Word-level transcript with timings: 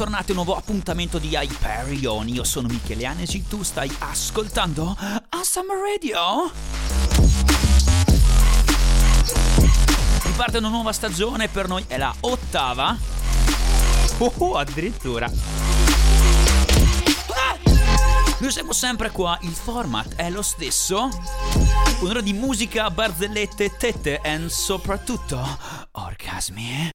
bentornati 0.00 0.30
a 0.32 0.38
un 0.38 0.44
nuovo 0.44 0.58
appuntamento 0.58 1.18
di 1.18 1.30
Hyperion. 1.34 2.28
Io 2.28 2.44
sono 2.44 2.68
Michele 2.68 3.04
Anesi, 3.04 3.46
tu 3.46 3.62
stai 3.62 3.90
ascoltando 3.98 4.96
Awesome 5.52 5.74
Radio? 5.82 6.48
Riparte 10.22 10.58
una 10.58 10.68
nuova 10.68 10.92
stagione, 10.92 11.48
per 11.48 11.66
noi 11.66 11.84
è 11.88 11.98
la 11.98 12.14
ottava. 12.20 12.96
Oh, 14.18 14.32
oh 14.38 14.58
addirittura. 14.58 15.26
Ah! 15.26 15.32
Noi 18.38 18.52
siamo 18.52 18.72
sempre 18.72 19.10
qua, 19.10 19.36
il 19.42 19.50
format 19.50 20.14
è 20.14 20.30
lo 20.30 20.42
stesso. 20.42 21.08
Un'ora 21.98 22.20
di 22.20 22.32
musica, 22.32 22.88
barzellette, 22.88 23.76
tette 23.76 24.20
e 24.20 24.48
soprattutto 24.48 25.58
orgasmi. 25.90 26.90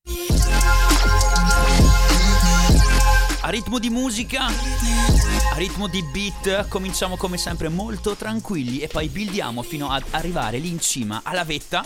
A 3.45 3.49
ritmo 3.49 3.77
di 3.77 3.91
musica, 3.91 4.47
a 4.47 5.55
ritmo 5.57 5.87
di 5.87 6.01
beat, 6.01 6.67
cominciamo 6.67 7.15
come 7.15 7.37
sempre 7.37 7.69
molto 7.69 8.15
tranquilli 8.15 8.79
e 8.79 8.87
poi 8.87 9.07
buildiamo 9.07 9.61
fino 9.61 9.91
ad 9.91 10.03
arrivare 10.09 10.57
lì 10.57 10.69
in 10.69 10.79
cima 10.79 11.21
alla 11.23 11.43
vetta. 11.43 11.85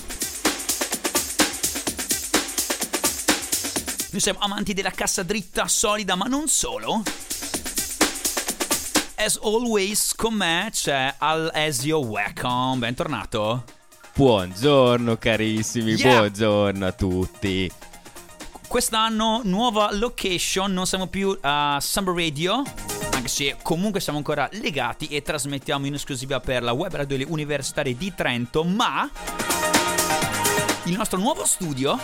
Noi 4.11 4.21
siamo 4.21 4.39
amanti 4.39 4.71
della 4.71 4.91
cassa 4.91 5.21
dritta, 5.23 5.67
solida, 5.67 6.15
ma 6.15 6.27
non 6.27 6.47
solo. 6.47 7.03
As 9.15 9.37
always, 9.43 10.15
con 10.15 10.35
me 10.35 10.69
c'è 10.71 11.13
Al 11.17 11.51
Esio 11.53 11.99
Welcome, 11.99 12.77
bentornato. 12.77 13.65
Buongiorno 14.15 15.17
carissimi, 15.17 15.91
Yeah! 15.91 16.19
buongiorno 16.19 16.85
a 16.85 16.91
tutti. 16.93 17.69
Quest'anno 18.69 19.41
nuova 19.45 19.89
location, 19.91 20.71
non 20.71 20.85
siamo 20.85 21.07
più 21.07 21.35
a 21.41 21.79
Summer 21.81 22.13
Radio, 22.13 22.61
anche 23.13 23.27
se 23.27 23.57
comunque 23.63 23.99
siamo 23.99 24.19
ancora 24.19 24.47
legati 24.51 25.07
e 25.07 25.23
trasmettiamo 25.23 25.87
in 25.87 25.95
esclusiva 25.95 26.39
per 26.39 26.61
la 26.61 26.71
web 26.71 26.91
radio 26.91 27.17
delle 27.17 27.27
universitarie 27.27 27.97
di 27.97 28.13
Trento, 28.13 28.63
ma 28.63 29.09
il 30.83 30.95
nostro 30.95 31.17
nuovo 31.17 31.45
studio, 31.45 31.97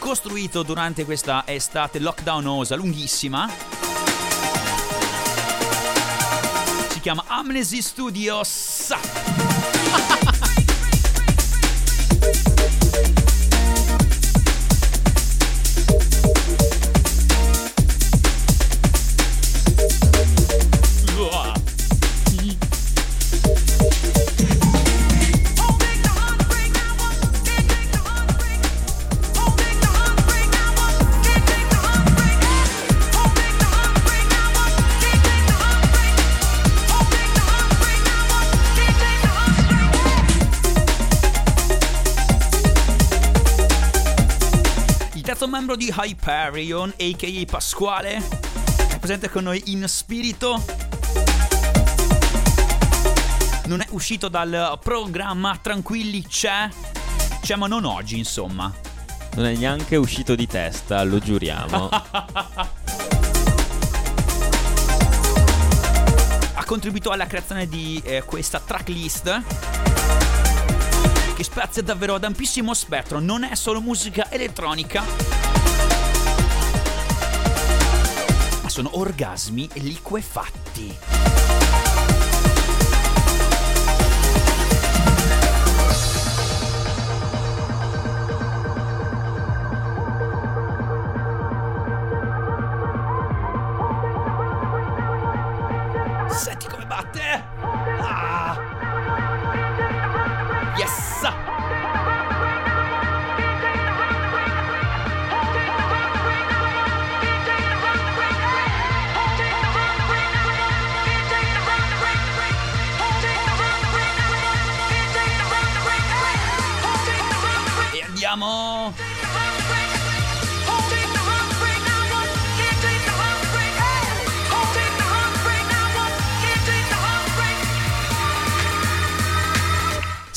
costruito 0.00 0.64
durante 0.64 1.04
questa 1.04 1.44
estate 1.46 2.00
lockdownosa 2.00 2.74
lunghissima, 2.74 3.48
si 6.88 6.98
chiama 6.98 7.22
Amnesty 7.28 7.80
Studios. 7.80 8.92
membro 45.76 45.84
di 45.84 45.92
Hyperion, 45.94 46.88
a.k.a. 46.88 47.44
Pasquale, 47.50 48.16
è 48.88 48.98
presente 48.98 49.28
con 49.28 49.44
noi 49.44 49.62
in 49.66 49.86
spirito. 49.86 50.64
Non 53.66 53.80
è 53.80 53.86
uscito 53.90 54.28
dal 54.28 54.78
programma, 54.82 55.58
tranquilli, 55.60 56.26
c'è. 56.26 56.68
C'è, 57.40 57.56
ma 57.56 57.66
non 57.66 57.84
oggi, 57.84 58.16
insomma. 58.18 58.72
Non 59.34 59.44
è 59.44 59.54
neanche 59.54 59.96
uscito 59.96 60.34
di 60.34 60.46
testa, 60.46 61.02
lo 61.04 61.18
giuriamo. 61.18 61.88
Ha 66.58 66.64
contribuito 66.64 67.10
alla 67.10 67.26
creazione 67.26 67.68
di 67.68 68.00
eh, 68.02 68.24
questa 68.24 68.58
tracklist. 68.58 69.42
Che 71.36 71.44
spazia 71.44 71.82
davvero 71.82 72.14
ad 72.14 72.24
ampissimo 72.24 72.74
spettro. 72.74 73.20
Non 73.20 73.44
è 73.44 73.54
solo 73.54 73.80
musica 73.80 74.28
elettronica. 74.32 75.45
Sono 78.76 78.98
orgasmi 78.98 79.70
liquefatti. 79.76 81.15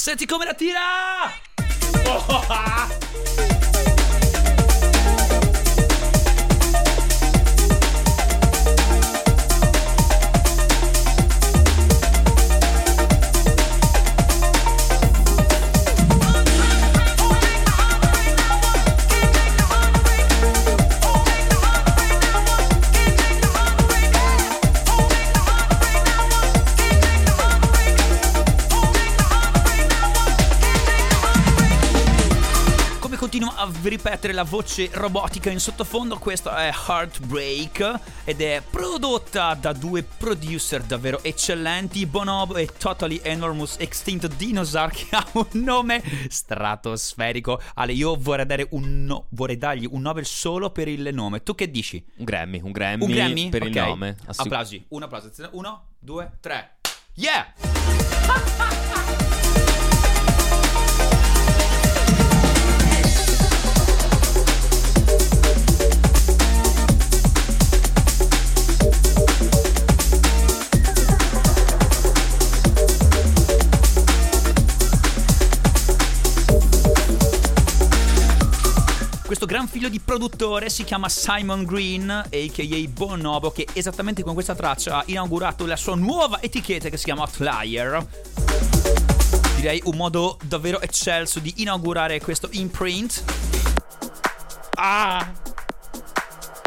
Senti 0.10 0.26
come 0.26 0.44
la 0.44 0.56
tira! 0.56 1.32
Oh, 2.08 2.26
ah. 2.50 2.99
Ripetere 33.90 34.34
la 34.34 34.44
voce 34.44 34.90
robotica 34.94 35.50
in 35.50 35.60
sottofondo, 35.60 36.18
questa 36.18 36.58
è 36.66 36.72
Heartbreak 36.88 38.00
ed 38.24 38.42
è 38.42 38.62
prodotta 38.70 39.54
da 39.56 39.74
due 39.74 40.04
producer 40.04 40.82
davvero 40.84 41.22
eccellenti, 41.24 42.06
Bonobo 42.06 42.56
e 42.56 42.68
Totally 42.78 43.20
Enormous 43.24 43.76
Extinct 43.80 44.28
Dinosaur 44.36 44.92
che 44.96 45.08
ha 45.12 45.26
un 45.34 45.48
nome 45.54 46.02
stratosferico. 46.30 47.62
Ale, 47.76 47.94
io 47.94 48.16
vorrei, 48.18 48.46
dare 48.46 48.68
un 48.72 49.06
no- 49.06 49.26
vorrei 49.30 49.58
dargli 49.58 49.88
un 49.90 50.02
Nobel 50.02 50.26
solo 50.26 50.70
per 50.70 50.88
il 50.88 51.10
nome. 51.14 51.44
Tu 51.44 51.56
che 51.56 51.70
dici? 51.70 52.04
Un 52.18 52.26
Grammy, 52.26 52.62
un 52.62 52.72
Grammy, 52.72 53.04
Un 53.04 53.12
Grammy? 53.12 53.50
per 53.50 53.64
Ok. 53.64 53.68
il 53.68 53.76
nome. 53.82 54.16
Assu- 54.26 54.42
Applausi, 54.42 54.86
un 54.90 55.04
applauso. 55.04 55.30
Uno, 55.52 55.84
due, 56.00 56.32
tre. 56.40 56.78
Yeah! 57.16 57.54
figlio 79.68 79.90
di 79.90 80.00
produttore, 80.00 80.70
si 80.70 80.84
chiama 80.84 81.10
Simon 81.10 81.64
Green, 81.64 82.08
a.k.a. 82.08 82.88
Bonobo, 82.90 83.50
che 83.50 83.66
esattamente 83.74 84.22
con 84.22 84.36
questa 84.36 84.54
traccia 84.54 85.00
ha 85.00 85.04
inaugurato 85.08 85.66
la 85.66 85.76
sua 85.76 85.96
nuova 85.96 86.40
etichetta 86.40 86.90
che 86.90 86.98
si 86.98 87.06
chiama 87.06 87.22
Outlier. 87.22 88.06
Direi 89.56 89.82
un 89.86 89.96
modo 89.96 90.38
davvero 90.44 90.80
eccelso 90.82 91.40
di 91.40 91.52
inaugurare 91.58 92.22
questo 92.22 92.48
imprint. 92.52 93.24
Ah! 94.76 95.32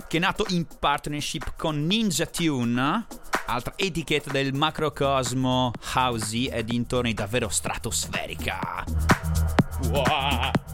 Che 0.08 0.16
è 0.16 0.20
nato 0.20 0.44
in 0.48 0.66
partnership 0.78 1.52
con 1.56 1.86
Ninja 1.86 2.26
Tune 2.26 3.06
altra 3.46 3.74
etichetta 3.76 4.32
del 4.32 4.54
macrocosmo 4.54 5.70
housey 5.94 6.46
e 6.46 6.64
dintorni 6.64 7.14
davvero 7.14 7.48
stratosferica. 7.48 8.84
Wow. 9.90 10.71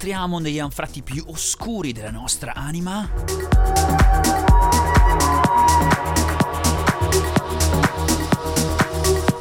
Addentriamo 0.00 0.38
negli 0.38 0.58
anfratti 0.58 1.02
più 1.02 1.22
oscuri 1.26 1.92
della 1.92 2.10
nostra 2.10 2.54
anima. 2.54 3.06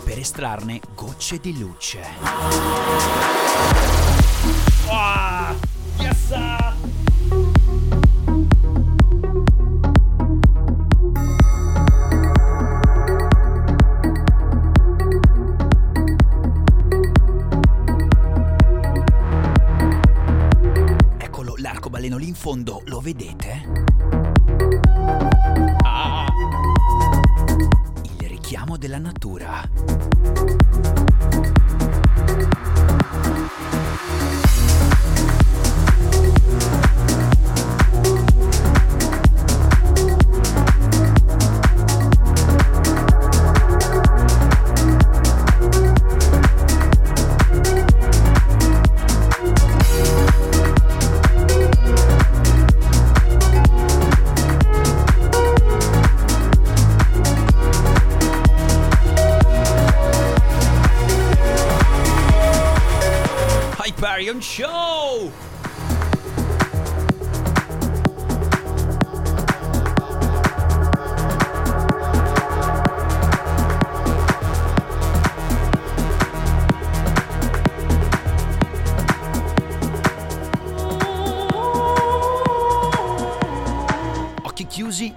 Per 0.04 0.18
estrarne 0.20 0.82
gocce 0.94 1.40
di 1.40 1.58
luce. 1.58 2.02
Oh, 4.88 5.56
yes! 6.00 6.59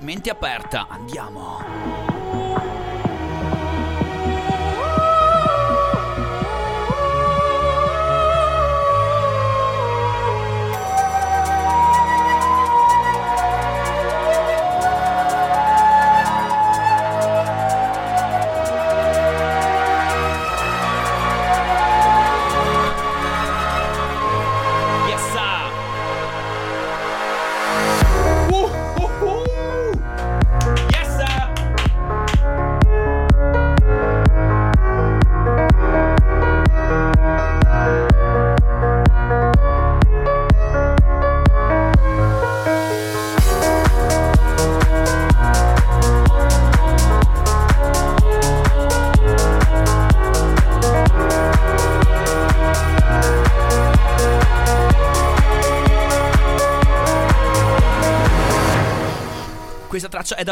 Mente 0.00 0.30
aperta, 0.30 0.86
andiamo. 0.90 1.71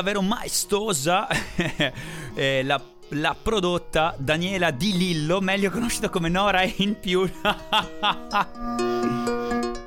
Davvero 0.00 0.22
maestosa. 0.22 1.28
eh, 2.34 2.62
la, 2.64 2.82
l'ha 3.08 3.36
prodotta 3.40 4.14
Daniela 4.18 4.70
Di 4.70 4.96
Lillo, 4.96 5.40
meglio 5.40 5.70
conosciuta 5.70 6.08
come 6.08 6.28
Nora 6.28 6.62
in 6.62 6.98
più. 6.98 7.28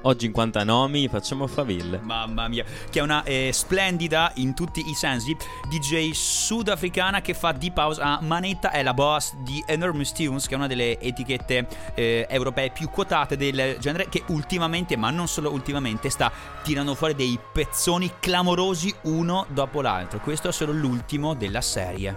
Ho 0.05 0.15
50 0.15 0.63
nomi, 0.65 1.07
facciamo 1.07 1.47
faville. 1.47 1.99
Mamma 2.03 2.49
mia, 2.49 2.65
che 2.89 2.99
è 2.99 3.01
una 3.01 3.23
eh, 3.23 3.51
splendida 3.53 4.31
in 4.35 4.53
tutti 4.53 4.89
i 4.89 4.93
sensi 4.93 5.35
DJ 5.69 6.11
sudafricana 6.11 7.21
che 7.21 7.33
fa 7.33 7.53
deep 7.53 7.77
house 7.77 8.01
a 8.01 8.19
manetta, 8.21 8.71
è 8.71 8.83
la 8.83 8.93
boss 8.93 9.33
di 9.43 9.63
Enormous 9.65 10.11
Tunes, 10.11 10.45
che 10.45 10.55
è 10.55 10.57
una 10.57 10.67
delle 10.67 10.99
etichette 10.99 11.67
eh, 11.93 12.27
europee 12.29 12.71
più 12.71 12.89
quotate 12.89 13.37
del 13.37 13.77
genere, 13.79 14.09
che 14.09 14.23
ultimamente, 14.27 14.97
ma 14.97 15.09
non 15.09 15.27
solo 15.29 15.51
ultimamente, 15.51 16.09
sta 16.09 16.29
tirando 16.63 16.95
fuori 16.95 17.15
dei 17.15 17.39
pezzoni 17.53 18.11
clamorosi 18.19 18.93
uno 19.03 19.45
dopo 19.49 19.81
l'altro. 19.81 20.19
Questo 20.19 20.49
è 20.49 20.51
solo 20.51 20.73
l'ultimo 20.73 21.33
della 21.33 21.61
serie. 21.61 22.13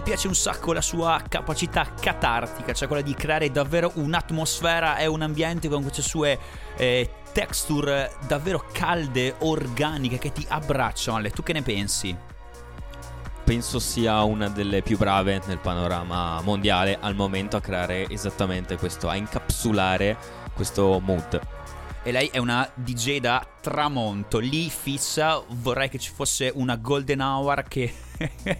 Piace 0.00 0.28
un 0.28 0.34
sacco 0.34 0.72
la 0.72 0.80
sua 0.80 1.20
capacità 1.28 1.94
catartica, 2.00 2.72
cioè 2.72 2.86
quella 2.86 3.02
di 3.02 3.14
creare 3.14 3.50
davvero 3.50 3.90
un'atmosfera 3.94 4.98
e 4.98 5.06
un 5.06 5.22
ambiente 5.22 5.68
con 5.68 5.82
queste 5.82 6.02
sue 6.02 6.38
eh, 6.76 7.10
texture 7.32 8.12
davvero 8.28 8.64
calde, 8.72 9.34
organiche 9.40 10.18
che 10.18 10.30
ti 10.32 10.46
abbracciano. 10.48 11.16
Ale, 11.16 11.30
tu 11.30 11.42
che 11.42 11.52
ne 11.52 11.62
pensi? 11.62 12.16
penso 13.50 13.80
sia 13.80 14.22
una 14.22 14.48
delle 14.48 14.80
più 14.80 14.96
brave 14.96 15.42
nel 15.46 15.58
panorama 15.58 16.40
mondiale 16.40 16.96
al 17.00 17.16
momento 17.16 17.56
a 17.56 17.60
creare 17.60 18.08
esattamente 18.08 18.76
questo, 18.76 19.08
a 19.08 19.16
incapsulare 19.16 20.16
questo 20.54 21.00
mood. 21.02 21.40
E 22.02 22.12
lei 22.12 22.28
è 22.28 22.38
una 22.38 22.66
DJ 22.74 23.18
da 23.18 23.46
tramonto, 23.60 24.38
lì 24.38 24.70
fissa, 24.70 25.44
vorrei 25.48 25.90
che 25.90 25.98
ci 25.98 26.10
fosse 26.10 26.50
una 26.54 26.76
golden 26.76 27.20
hour 27.20 27.62
che 27.64 27.92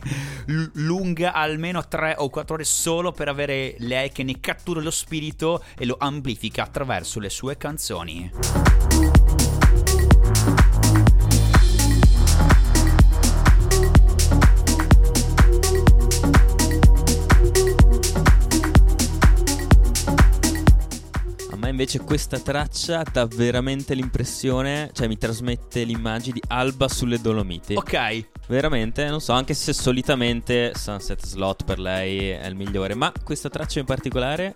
lunga 0.75 1.33
almeno 1.33 1.89
3 1.89 2.17
o 2.19 2.29
4 2.29 2.55
ore 2.55 2.65
solo 2.65 3.13
per 3.13 3.29
avere 3.29 3.77
lei 3.79 4.13
che 4.13 4.25
ne 4.25 4.41
cattura 4.41 4.83
lo 4.83 4.91
spirito 4.91 5.65
e 5.79 5.87
lo 5.87 5.97
amplifica 5.99 6.65
attraverso 6.65 7.19
le 7.19 7.31
sue 7.31 7.57
canzoni. 7.57 8.31
Invece 21.71 22.01
questa 22.01 22.39
traccia 22.39 23.03
dà 23.11 23.27
veramente 23.27 23.95
l'impressione, 23.95 24.91
cioè 24.93 25.07
mi 25.07 25.17
trasmette 25.17 25.85
l'immagine 25.85 26.35
di 26.35 26.43
Alba 26.49 26.89
sulle 26.89 27.21
Dolomiti. 27.21 27.75
Ok. 27.75 28.29
Veramente, 28.49 29.09
non 29.09 29.21
so, 29.21 29.33
anche 29.33 29.55
se 29.55 29.73
solitamente 29.73 30.73
Sunset 30.75 31.25
Slot 31.25 31.65
per 31.65 31.79
lei 31.79 32.29
è 32.29 32.47
il 32.47 32.57
migliore, 32.57 32.95
ma 32.95 33.13
questa 33.25 33.49
traccia 33.49 33.79
in 33.79 33.87
particolare 33.87 34.55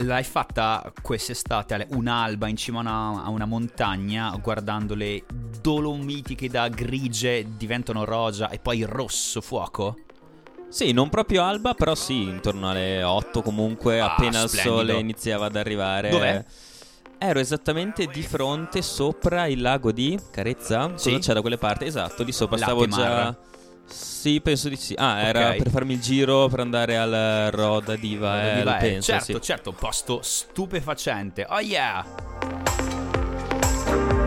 L'hai 0.00 0.24
fatta 0.24 0.92
quest'estate 1.00 1.86
un'alba 1.92 2.48
in 2.48 2.56
cima 2.56 2.80
a 2.80 2.82
una, 2.82 3.24
a 3.24 3.30
una, 3.30 3.46
montagna 3.46 4.36
guardando 4.42 4.94
le 4.94 5.24
dolomiti 5.62 6.34
che 6.34 6.50
da 6.50 6.68
grigie 6.68 7.56
diventano 7.56 8.04
rosa 8.04 8.50
e 8.50 8.58
poi 8.58 8.82
rosso 8.82 9.40
fuoco? 9.40 9.96
Sì, 10.68 10.92
non 10.92 11.08
proprio 11.08 11.42
alba, 11.42 11.74
però 11.74 11.94
sì, 11.94 12.22
intorno 12.22 12.68
alle 12.68 13.02
8 13.02 13.42
comunque, 13.42 14.00
ah, 14.00 14.12
appena 14.12 14.46
splendido. 14.46 14.80
il 14.80 14.88
sole 14.88 14.98
iniziava 14.98 15.46
ad 15.46 15.56
arrivare. 15.56 16.10
Dov'è? 16.10 16.44
Ero 17.18 17.38
esattamente 17.38 18.06
di 18.06 18.22
fronte 18.22 18.82
sopra 18.82 19.46
il 19.46 19.60
lago 19.60 19.90
di 19.90 20.18
Carezza. 20.30 20.92
Sì. 20.96 21.10
Cosa 21.10 21.22
c'è 21.22 21.32
da 21.32 21.40
quelle 21.40 21.56
parti? 21.56 21.86
Esatto, 21.86 22.22
di 22.22 22.32
sopra 22.32 22.58
stavo 22.58 22.86
già. 22.86 23.34
Sì, 23.86 24.40
penso 24.40 24.68
di 24.68 24.76
sì. 24.76 24.94
Ah, 24.98 25.20
era 25.20 25.52
per 25.52 25.70
farmi 25.70 25.94
il 25.94 26.00
giro 26.00 26.48
per 26.48 26.60
andare 26.60 26.98
al 26.98 27.50
Roda 27.52 27.94
Diva, 27.96 28.52
eh, 28.52 28.56
Diva 28.56 28.76
eh, 28.78 28.80
penso, 28.80 29.12
certo, 29.12 29.32
sì. 29.34 29.40
certo, 29.40 29.72
posto 29.72 30.20
stupefacente. 30.22 31.46
Oh 31.48 31.60
yeah! 31.60 32.04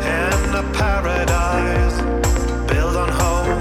In 0.02 0.56
a 0.56 0.64
paradise 0.72 2.02
built 2.66 2.96
on 2.96 3.10
hope 3.20 3.59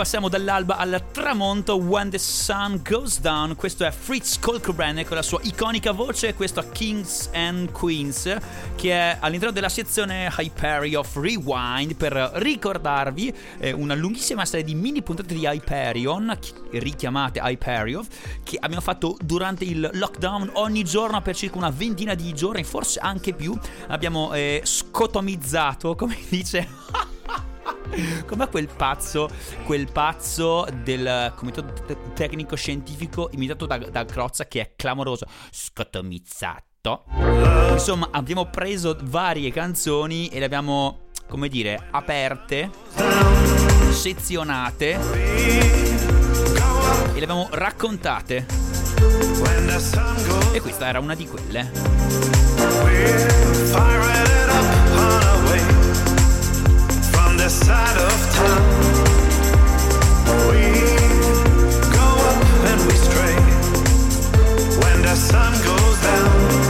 passiamo 0.00 0.30
dall'alba 0.30 0.78
al 0.78 1.08
tramonto 1.12 1.76
When 1.76 2.08
the 2.08 2.16
Sun 2.16 2.80
Goes 2.82 3.20
Down. 3.20 3.54
Questo 3.54 3.84
è 3.84 3.90
Fritz 3.90 4.38
Colkbrand 4.38 5.04
con 5.04 5.14
la 5.14 5.22
sua 5.22 5.40
iconica 5.42 5.92
voce. 5.92 6.32
Questo 6.32 6.60
è 6.60 6.70
Kings 6.70 7.28
and 7.34 7.70
Queens, 7.70 8.34
che 8.76 8.92
è 8.92 9.18
all'interno 9.20 9.52
della 9.52 9.68
sezione 9.68 10.32
Hyperi 10.34 10.94
of 10.94 11.14
Rewind. 11.16 11.96
Per 11.96 12.30
ricordarvi 12.36 13.30
eh, 13.58 13.72
una 13.72 13.94
lunghissima 13.94 14.46
serie 14.46 14.64
di 14.64 14.74
mini 14.74 15.02
puntate 15.02 15.34
di 15.34 15.44
Hyperion, 15.44 16.34
richiamate 16.70 17.38
Hyperion, 17.40 18.06
che 18.42 18.56
abbiamo 18.58 18.82
fatto 18.82 19.18
durante 19.20 19.64
il 19.64 19.86
lockdown 19.92 20.52
ogni 20.54 20.82
giorno 20.82 21.20
per 21.20 21.36
circa 21.36 21.58
una 21.58 21.68
ventina 21.68 22.14
di 22.14 22.32
giorni, 22.32 22.64
forse 22.64 23.00
anche 23.00 23.34
più. 23.34 23.54
Abbiamo 23.88 24.32
eh, 24.32 24.62
scotomizzato, 24.64 25.94
come 25.94 26.16
dice. 26.30 27.19
Com'è 28.26 28.48
quel 28.48 28.68
pazzo, 28.74 29.28
quel 29.64 29.90
pazzo 29.90 30.66
del 30.82 31.32
comitato 31.36 32.12
tecnico 32.14 32.56
scientifico 32.56 33.28
imitato 33.32 33.66
da, 33.66 33.78
da 33.78 34.04
Crozza 34.04 34.46
che 34.46 34.60
è 34.60 34.72
clamoroso, 34.76 35.26
scotomizzato. 35.50 37.04
Insomma, 37.72 38.08
abbiamo 38.10 38.46
preso 38.46 38.96
varie 39.02 39.50
canzoni 39.50 40.28
e 40.28 40.38
le 40.38 40.46
abbiamo, 40.46 41.08
come 41.28 41.48
dire, 41.48 41.88
aperte, 41.90 42.70
sezionate 43.90 44.98
e 47.12 47.14
le 47.14 47.22
abbiamo 47.22 47.48
raccontate. 47.50 48.46
E 50.52 50.60
questa 50.60 50.88
era 50.88 51.00
una 51.00 51.14
di 51.14 51.26
quelle. 51.26 51.70
Sun 65.20 65.52
goes 65.64 66.02
down. 66.02 66.69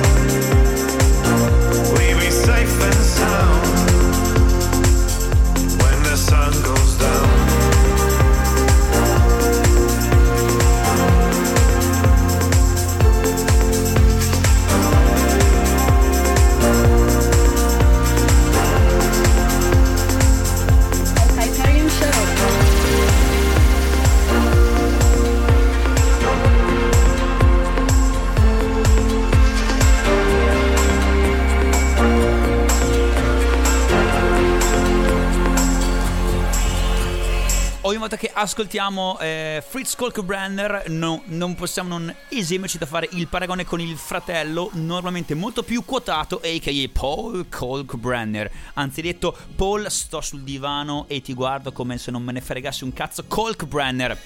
Ogni 37.90 37.98
volta 37.98 38.16
che 38.16 38.30
ascoltiamo 38.32 39.18
eh, 39.18 39.64
Fritz 39.66 39.96
Kolkbrenner 39.96 40.84
no, 40.90 41.22
non 41.26 41.56
possiamo 41.56 41.88
non 41.88 42.14
esimerci 42.28 42.78
da 42.78 42.86
fare 42.86 43.08
il 43.12 43.26
paragone 43.26 43.64
con 43.64 43.80
il 43.80 43.96
fratello 43.96 44.70
normalmente 44.74 45.34
molto 45.34 45.64
più 45.64 45.84
quotato 45.84 46.36
a.k.a. 46.36 46.88
Paul 46.92 47.48
Kolkbrenner 47.48 48.48
anzi 48.74 49.02
detto 49.02 49.36
Paul 49.56 49.90
sto 49.90 50.20
sul 50.20 50.42
divano 50.42 51.06
e 51.08 51.20
ti 51.20 51.34
guardo 51.34 51.72
come 51.72 51.98
se 51.98 52.12
non 52.12 52.22
me 52.22 52.30
ne 52.30 52.40
fregassi 52.40 52.84
un 52.84 52.92
cazzo 52.92 53.24
Kolkbrenner 53.26 54.16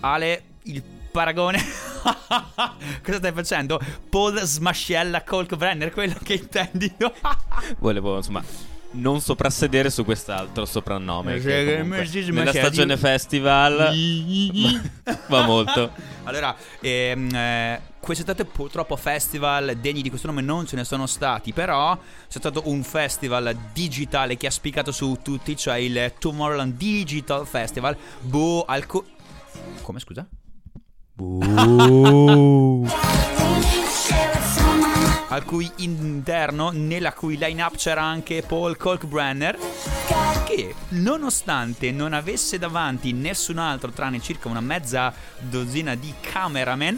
Ale 0.00 0.42
il 0.62 0.82
paragone 1.12 1.62
cosa 3.00 3.18
stai 3.18 3.32
facendo? 3.32 3.80
Paul 4.10 4.40
smascella 4.40 5.22
Kolkbrenner 5.22 5.92
quello 5.92 6.16
che 6.20 6.34
intendi 6.34 6.92
volevo 7.78 8.16
insomma 8.16 8.73
non 8.94 9.20
soprassedere 9.20 9.90
su 9.90 10.04
quest'altro 10.04 10.64
soprannome. 10.64 11.38
Che 11.40 11.82
comunque, 11.82 12.08
nella 12.30 12.50
stagione 12.52 12.96
festival 12.96 13.92
va 15.28 15.42
molto. 15.42 15.90
Allora, 16.26 16.56
ehm, 16.80 17.34
eh, 17.34 17.80
quest'estate 18.00 18.46
purtroppo 18.46 18.96
festival 18.96 19.76
degni 19.76 20.00
di 20.00 20.08
questo 20.08 20.26
nome 20.26 20.40
non 20.40 20.66
ce 20.66 20.74
ne 20.74 20.84
sono 20.84 21.06
stati, 21.06 21.52
però 21.52 21.94
c'è 21.94 22.38
stato 22.38 22.62
un 22.64 22.82
festival 22.82 23.54
digitale 23.74 24.38
che 24.38 24.46
ha 24.46 24.50
spiccato 24.50 24.90
su 24.90 25.18
tutti, 25.22 25.54
cioè 25.54 25.76
il 25.76 26.14
Tomorrowland 26.18 26.76
Digital 26.76 27.46
Festival. 27.46 27.94
Boh, 28.20 28.64
al 28.64 28.86
co- 28.86 29.04
Come 29.82 30.00
scusa? 30.00 30.26
Boh. 31.12 32.86
al 35.34 35.44
cui 35.44 35.68
interno, 35.78 36.70
nella 36.72 37.12
cui 37.12 37.36
line-up 37.36 37.74
c'era 37.76 38.02
anche 38.02 38.44
Paul 38.46 38.76
Kolkbrenner, 38.76 39.58
che 40.44 40.74
nonostante 40.90 41.90
non 41.90 42.12
avesse 42.12 42.58
davanti 42.58 43.12
nessun 43.12 43.58
altro 43.58 43.90
tranne 43.90 44.20
circa 44.20 44.48
una 44.48 44.60
mezza 44.60 45.12
dozzina 45.38 45.96
di 45.96 46.14
cameraman, 46.20 46.96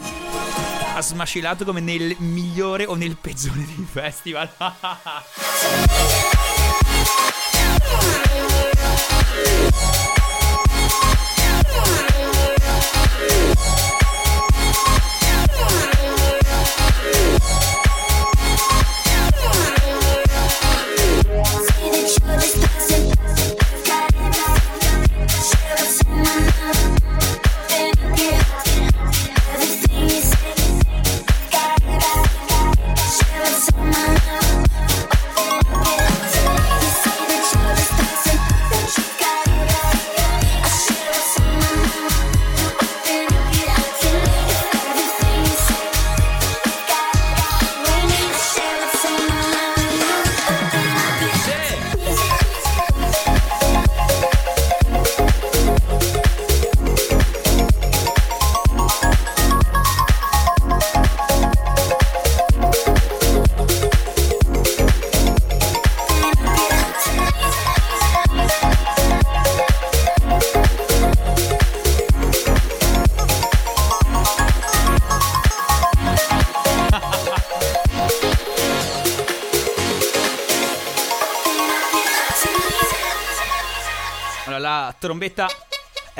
ha 0.93 1.01
smascilato 1.01 1.65
come 1.65 1.79
nel 1.79 2.15
migliore 2.19 2.85
o 2.85 2.93
nel 2.93 3.17
peggiore 3.19 3.65
dei 3.65 3.87
festival. 3.89 4.49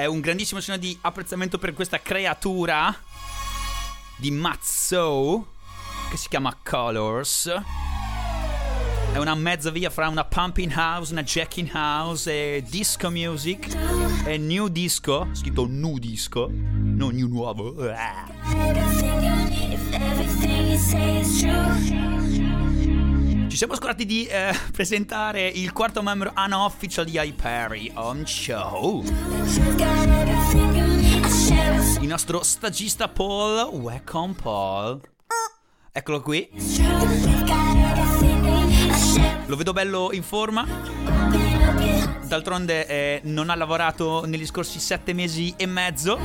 un 0.07 0.19
grandissimo 0.19 0.59
segno 0.59 0.77
di 0.77 0.97
apprezzamento 1.01 1.57
per 1.57 1.73
questa 1.73 2.01
creatura 2.01 2.95
di 4.17 4.31
Matzo 4.31 5.53
che 6.09 6.17
si 6.17 6.29
chiama 6.29 6.55
Colors. 6.63 7.51
È 9.13 9.17
una 9.17 9.35
mezza 9.35 9.71
via 9.71 9.89
fra 9.89 10.07
una 10.07 10.25
pumping 10.25 10.71
house, 10.75 11.11
una 11.11 11.23
jacking 11.23 11.69
house 11.73 12.31
e 12.31 12.63
disco 12.67 13.09
music. 13.09 13.75
E 14.25 14.37
new 14.37 14.67
disco, 14.67 15.27
scritto 15.31 15.65
nu 15.67 15.97
disco, 15.97 16.49
non 16.49 17.15
new 17.15 17.27
nuovo. 17.27 17.73
Ci 21.37 22.16
siamo 23.57 23.73
scordati 23.73 24.05
di 24.05 24.27
eh, 24.27 24.55
presentare 24.71 25.47
il 25.47 25.73
quarto 25.73 26.03
membro 26.03 26.31
unofficial 26.35 27.05
di 27.05 27.17
Hyperi 27.17 27.91
on 27.95 28.23
show. 28.27 29.03
Il 31.99 32.07
nostro 32.07 32.43
stagista 32.43 33.07
Paul. 33.09 33.73
Welcome 33.73 34.35
Paul. 34.39 35.01
Eccolo 35.91 36.21
qui. 36.21 36.47
Lo 39.47 39.55
vedo 39.55 39.73
bello 39.73 40.11
in 40.11 40.21
forma. 40.21 41.46
D'altronde 42.27 42.85
eh, 42.87 43.21
non 43.23 43.49
ha 43.49 43.55
lavorato 43.55 44.25
negli 44.25 44.45
scorsi 44.45 44.79
sette 44.79 45.13
mesi 45.13 45.53
e 45.55 45.65
mezzo. 45.65 46.19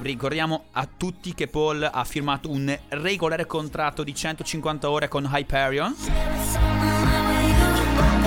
Ricordiamo 0.00 0.66
a 0.70 0.88
tutti 0.96 1.34
che 1.34 1.48
Paul 1.48 1.90
ha 1.92 2.04
firmato 2.04 2.48
un 2.48 2.78
regolare 2.90 3.44
contratto 3.44 4.04
di 4.04 4.14
150 4.14 4.88
ore 4.88 5.08
con 5.08 5.28
Hyperion. 5.30 5.96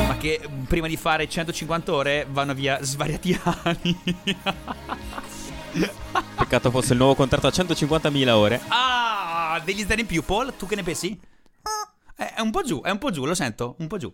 Ma 0.07 0.17
che 0.17 0.41
prima 0.67 0.87
di 0.87 0.97
fare 0.97 1.29
150 1.29 1.93
ore 1.93 2.27
vanno 2.29 2.53
via 2.53 2.77
svariati 2.81 3.39
anni. 3.63 3.97
Peccato 6.35 6.69
fosse 6.69 6.91
il 6.91 6.99
nuovo 6.99 7.15
contratto 7.15 7.47
a 7.47 7.51
150.000 7.51 8.29
ore. 8.29 8.59
Ah, 8.67 9.61
degli 9.63 9.85
zeri 9.87 10.01
in 10.01 10.07
più. 10.07 10.21
Paul, 10.23 10.53
tu 10.57 10.67
che 10.67 10.75
ne 10.75 10.83
pensi? 10.83 11.17
È 12.15 12.41
un 12.41 12.51
po' 12.51 12.63
giù, 12.63 12.81
è 12.81 12.89
un 12.89 12.97
po' 12.97 13.11
giù, 13.11 13.25
lo 13.25 13.35
sento, 13.35 13.75
un 13.79 13.87
po' 13.87 13.97
giù. 13.97 14.13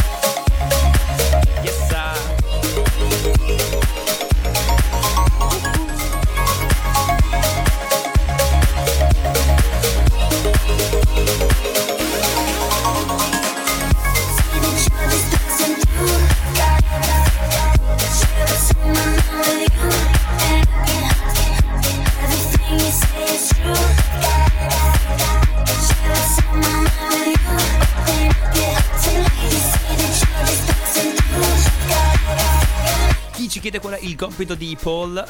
chiede 33.61 33.79
qual 33.79 33.93
è 33.93 33.99
il 34.01 34.15
compito 34.15 34.55
di 34.55 34.75
Paul. 34.81 35.15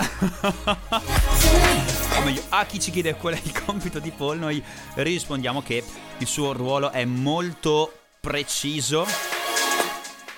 o 2.15 2.22
meglio, 2.24 2.41
a 2.50 2.65
chi 2.65 2.80
ci 2.80 2.89
chiede 2.89 3.13
qual 3.15 3.36
è 3.36 3.39
il 3.44 3.63
compito 3.63 4.00
di 4.00 4.10
Paul, 4.12 4.39
noi 4.39 4.63
rispondiamo 4.96 5.62
che 5.62 5.84
il 6.17 6.28
suo 6.28 6.54
ruolo 6.54 6.91
è 6.91 7.04
molto 7.06 7.94
preciso. 8.20 9.06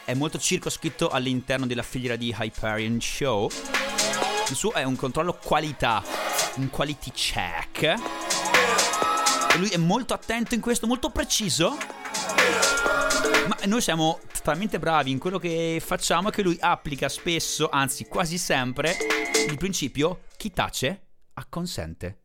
È 0.03 0.13
molto 0.15 0.39
circoscritto 0.39 1.09
all'interno 1.09 1.65
della 1.65 1.83
filiera 1.83 2.15
di 2.15 2.35
Hyperion 2.37 2.99
Show. 2.99 3.49
Il 4.49 4.55
suo 4.55 4.73
è 4.73 4.83
un 4.83 4.95
controllo 4.95 5.37
qualità, 5.41 6.03
un 6.55 6.69
quality 6.69 7.11
check. 7.11 7.83
E 9.53 9.57
lui 9.57 9.69
è 9.69 9.77
molto 9.77 10.13
attento 10.13 10.55
in 10.55 10.61
questo, 10.61 10.87
molto 10.87 11.11
preciso. 11.11 11.77
Ma 13.47 13.57
noi 13.65 13.81
siamo 13.81 14.19
talmente 14.41 14.79
bravi 14.79 15.11
in 15.11 15.19
quello 15.19 15.37
che 15.37 15.81
facciamo 15.83 16.29
che 16.29 16.41
lui 16.41 16.57
applica 16.59 17.09
spesso, 17.09 17.69
anzi 17.69 18.05
quasi 18.05 18.37
sempre, 18.37 18.95
il 19.47 19.57
principio 19.57 20.21
chi 20.37 20.51
tace 20.51 21.01
acconsente. 21.33 22.19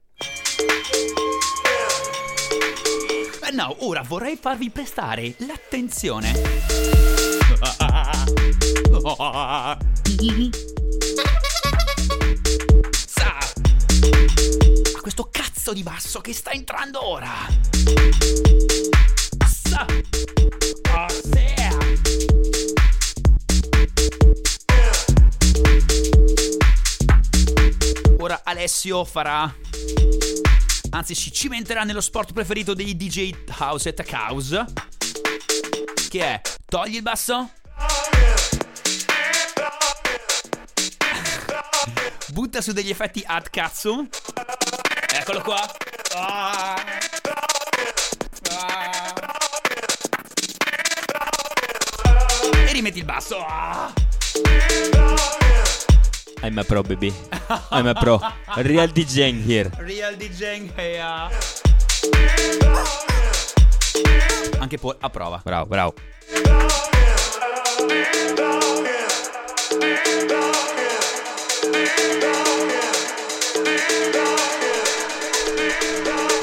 Eh 3.48 3.50
no, 3.52 3.76
ora 3.86 4.02
vorrei 4.02 4.36
farvi 4.36 4.70
prestare 4.70 5.34
l'attenzione. 5.38 6.32
Sa! 13.06 13.38
A 14.96 15.00
questo 15.00 15.28
cazzo 15.30 15.72
di 15.72 15.82
basso 15.82 16.20
che 16.20 16.32
sta 16.32 16.50
entrando 16.50 17.04
ora. 17.04 17.32
Ora 28.18 28.40
Alessio 28.44 29.04
farà. 29.04 29.54
Anzi, 30.90 31.14
si 31.14 31.32
cimenterà 31.32 31.84
nello 31.84 32.00
sport 32.00 32.32
preferito 32.32 32.74
dei 32.74 32.96
DJ 32.96 33.32
House 33.58 33.88
e 33.88 33.94
Tech 33.94 34.12
House. 34.12 34.64
Che 36.08 36.20
è 36.20 36.40
togli 36.66 36.96
il 36.96 37.02
basso. 37.02 37.50
butta 42.38 42.60
su 42.60 42.70
degli 42.70 42.90
effetti 42.90 43.24
ad 43.26 43.50
cazzo. 43.50 44.06
Eccolo 45.12 45.40
qua. 45.40 45.68
Ah. 46.14 47.17
Rimetti 52.78 52.98
il 52.98 53.04
basso. 53.04 53.36
Ah. 53.38 53.92
I'm 56.42 56.56
a 56.58 56.64
pro, 56.64 56.82
baby. 56.82 57.12
I'm 57.70 57.86
a 57.86 57.94
pro. 57.94 58.20
Real 58.58 58.86
DJing 58.86 59.42
here. 59.42 59.70
Real 59.78 60.14
DJing 60.16 60.70
here. 60.76 61.28
Anche 64.60 64.78
Paul 64.78 64.96
a 65.00 65.10
prova. 65.10 65.40
Bravo, 65.42 65.66
bravo. 65.66 65.94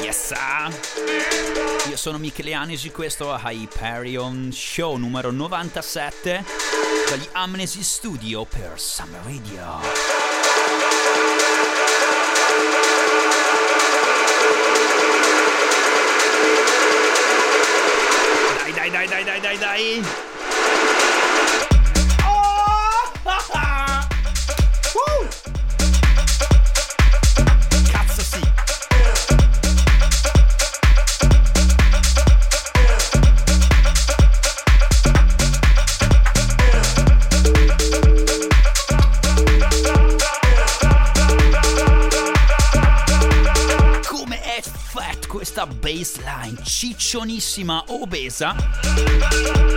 Yes! 0.06 0.32
Io 1.88 1.96
sono 1.96 2.16
Michele 2.18 2.54
Anesi, 2.54 2.92
questo 2.92 3.34
è 3.34 3.40
Hyperion 3.42 4.52
Show 4.52 4.94
numero 4.94 5.32
97 5.32 6.44
dagli 7.10 7.28
Amnesty 7.32 7.82
Studio 7.82 8.44
per 8.44 8.78
Summer 8.78 9.20
Radio. 9.24 9.80
Dai, 18.62 18.72
dai, 18.72 18.90
dai, 18.90 19.08
dai, 19.08 19.40
dai, 19.40 19.58
dai, 19.58 20.25
ciccionissima, 47.16 47.82
obesa, 47.88 48.54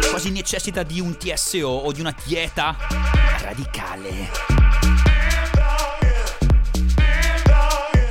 quasi 0.09 0.29
necessita 0.29 0.83
di 0.83 0.99
un 0.99 1.17
TSO 1.17 1.69
o 1.69 1.89
di 1.93 2.01
una 2.01 2.13
dieta 2.25 2.75
radicale. 3.41 4.29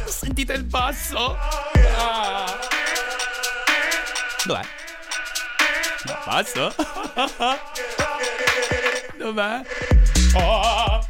Sentite 0.07 0.55
il 0.55 0.65
basso? 0.65 1.37
Ah. 1.99 2.59
Dov'è? 4.45 4.63
No, 6.07 6.19
basso? 6.25 6.75
Dov'è? 9.19 9.61
Oh. 10.37 11.07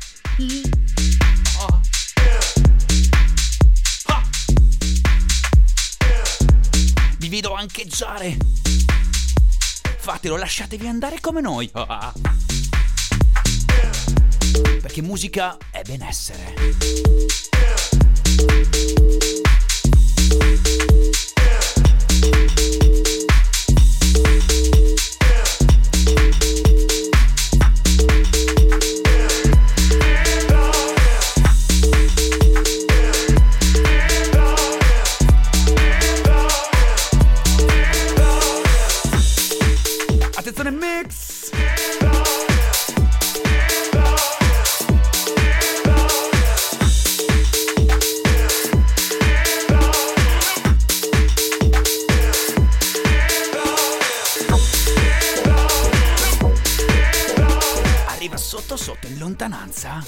Ancheggiare. 7.81 8.37
Fatelo, 9.99 10.37
lasciatevi 10.37 10.88
andare 10.88 11.21
come 11.21 11.41
noi. 11.41 11.71
Perché 14.83 15.01
musica 15.01 15.57
è 15.71 15.83
benessere. 15.83 16.55
Attenzione 40.59 40.71
mix! 40.71 41.51
Arriva 58.07 58.37
sotto 58.37 58.77
sotto 58.77 59.07
in 59.07 59.18
lontananza. 59.18 60.05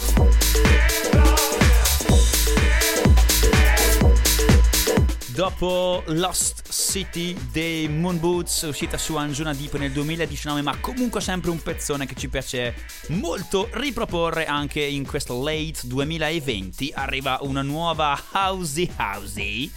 Dopo 5.27 6.03
Lost 6.07 6.70
City 6.91 7.37
dei 7.53 7.87
Moon 7.87 8.19
Boots, 8.19 8.63
uscita 8.63 8.99
su 8.99 9.15
Anjuna 9.15 9.55
Deep 9.55 9.75
nel 9.77 9.93
2019, 9.93 10.61
ma 10.61 10.77
comunque 10.81 11.21
sempre 11.21 11.51
un 11.51 11.63
pezzone 11.63 12.05
che 12.05 12.17
ci 12.17 12.29
piace 12.29 12.75
molto 13.11 13.69
riproporre 13.75 14.45
anche 14.47 14.81
in 14.83 15.07
questo 15.07 15.41
late 15.41 15.83
2020, 15.85 16.91
arriva 16.93 17.39
una 17.43 17.63
nuova 17.63 18.21
Housey 18.33 18.91
Housey. 18.97 19.71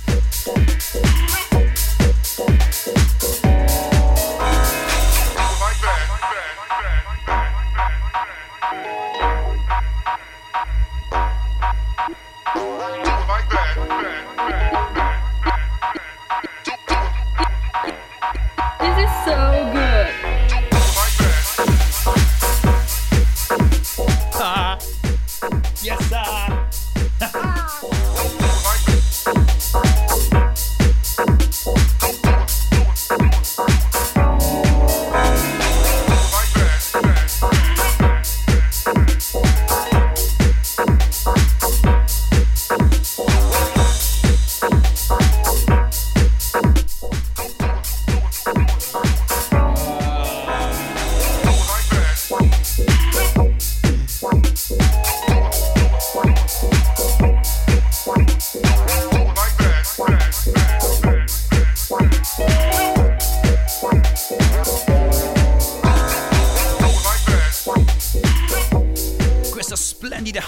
This 18.95 19.09
is 19.09 19.25
so 19.25 19.72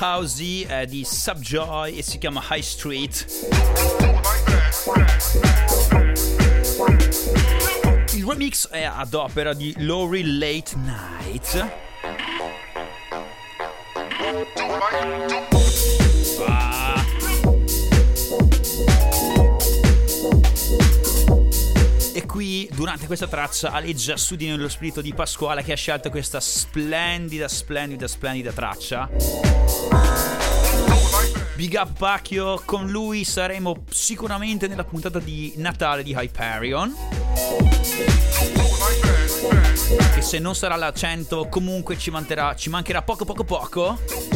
housey 0.06 0.66
è 0.66 0.86
di 0.86 1.04
Subjoy 1.04 1.98
e 1.98 2.04
si 2.04 2.20
chiama 2.20 2.44
High 2.50 2.62
Street. 2.62 3.26
Il 8.14 8.24
remix 8.24 8.68
è 8.70 8.84
ad 8.84 9.14
opera 9.16 9.54
di 9.54 9.74
Lori 9.80 10.38
Late 10.38 10.76
Night. 10.76 11.72
Ah. 16.48 16.75
Durante 22.74 23.06
questa 23.06 23.28
traccia, 23.28 23.72
aleggia 23.72 24.16
su 24.16 24.36
di 24.36 24.48
noi 24.48 24.58
lo 24.58 24.70
spirito 24.70 25.02
di 25.02 25.14
Pasquale 25.14 25.64
che 25.64 25.74
ha 25.74 25.76
scelto 25.76 26.10
questa 26.10 26.40
splendida, 26.40 27.48
splendida, 27.48 28.08
splendida 28.08 28.52
traccia. 28.54 29.10
Big 31.56 31.74
up 31.74 31.98
Pacchio, 31.98 32.62
con 32.64 32.90
lui 32.90 33.24
saremo 33.24 33.84
sicuramente 33.90 34.68
nella 34.68 34.86
puntata 34.86 35.20
di 35.20 35.54
Natale 35.58 36.04
di 36.04 36.14
Hyperion. 36.18 36.94
Che 40.14 40.22
se 40.22 40.40
non 40.40 40.56
sarà 40.56 40.76
la 40.78 40.94
100 40.94 41.48
comunque 41.50 41.98
ci 41.98 42.10
mancherà, 42.10 42.56
ci 42.56 42.70
mancherà 42.70 43.02
poco 43.02 43.26
poco 43.26 43.44
poco. 43.44 44.35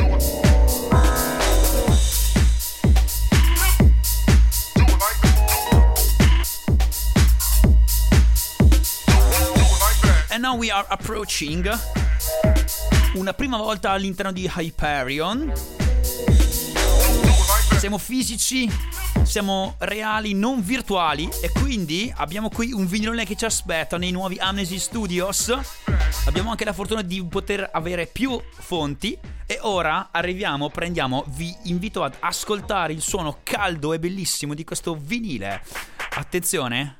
Now 10.49 10.57
we 10.57 10.71
are 10.71 10.85
approaching 10.89 11.69
una 13.13 13.33
prima 13.33 13.57
volta 13.57 13.91
all'interno 13.91 14.31
di 14.31 14.51
Hyperion. 14.51 15.53
Siamo 17.77 17.99
fisici, 17.99 18.67
siamo 19.23 19.75
reali, 19.77 20.33
non 20.33 20.63
virtuali 20.63 21.29
e 21.41 21.51
quindi 21.51 22.11
abbiamo 22.15 22.49
qui 22.49 22.71
un 22.71 22.87
vinilone 22.87 23.25
che 23.25 23.35
ci 23.35 23.45
aspetta 23.45 23.97
nei 23.97 24.09
nuovi 24.09 24.37
Amnesty 24.39 24.79
Studios. 24.79 25.53
Abbiamo 26.25 26.49
anche 26.49 26.65
la 26.65 26.73
fortuna 26.73 27.03
di 27.03 27.23
poter 27.23 27.69
avere 27.71 28.07
più 28.07 28.41
fonti 28.51 29.15
e 29.45 29.59
ora 29.61 30.09
arriviamo, 30.11 30.69
prendiamo, 30.69 31.25
vi 31.27 31.55
invito 31.63 32.03
ad 32.03 32.15
ascoltare 32.19 32.93
il 32.93 33.01
suono 33.01 33.41
caldo 33.43 33.93
e 33.93 33.99
bellissimo 33.99 34.55
di 34.55 34.63
questo 34.63 34.95
vinile. 34.95 35.61
Attenzione. 36.15 36.97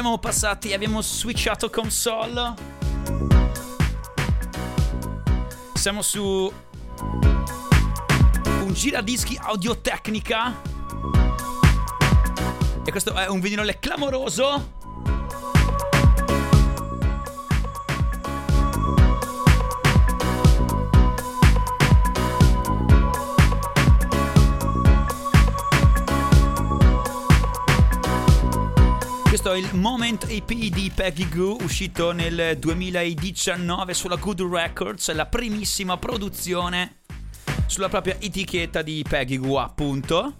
Siamo 0.00 0.16
passati, 0.16 0.72
abbiamo 0.72 1.02
switchato 1.02 1.68
console. 1.68 2.54
Siamo 5.74 6.00
su 6.00 6.50
un 8.62 8.72
giradischi 8.72 9.38
audio 9.38 9.78
tecnica. 9.78 10.58
E 12.82 12.90
questo 12.90 13.12
è 13.12 13.28
un 13.28 13.40
vinile 13.40 13.78
clamoroso. 13.78 14.79
Questo 29.50 29.68
è 29.68 29.72
il 29.72 29.80
Moment 29.80 30.26
EP 30.28 30.52
di 30.52 30.92
Peggy 30.94 31.28
Goo 31.28 31.56
uscito 31.60 32.12
nel 32.12 32.56
2019 32.56 33.94
sulla 33.94 34.14
Good 34.14 34.42
Records, 34.42 35.12
la 35.12 35.26
primissima 35.26 35.96
produzione 35.96 36.98
sulla 37.66 37.88
propria 37.88 38.16
etichetta 38.20 38.82
di 38.82 39.04
Peggy 39.08 39.38
Goo 39.38 39.58
appunto. 39.58 40.34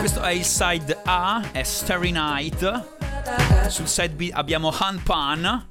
Questo 0.00 0.22
è 0.22 0.32
il 0.32 0.44
side 0.44 0.98
A, 1.04 1.52
è 1.52 1.62
Starry 1.62 2.10
Night. 2.10 3.68
Sul 3.68 3.86
side 3.86 4.14
B 4.14 4.30
abbiamo 4.32 4.74
Han 4.76 5.00
Pan. 5.04 5.66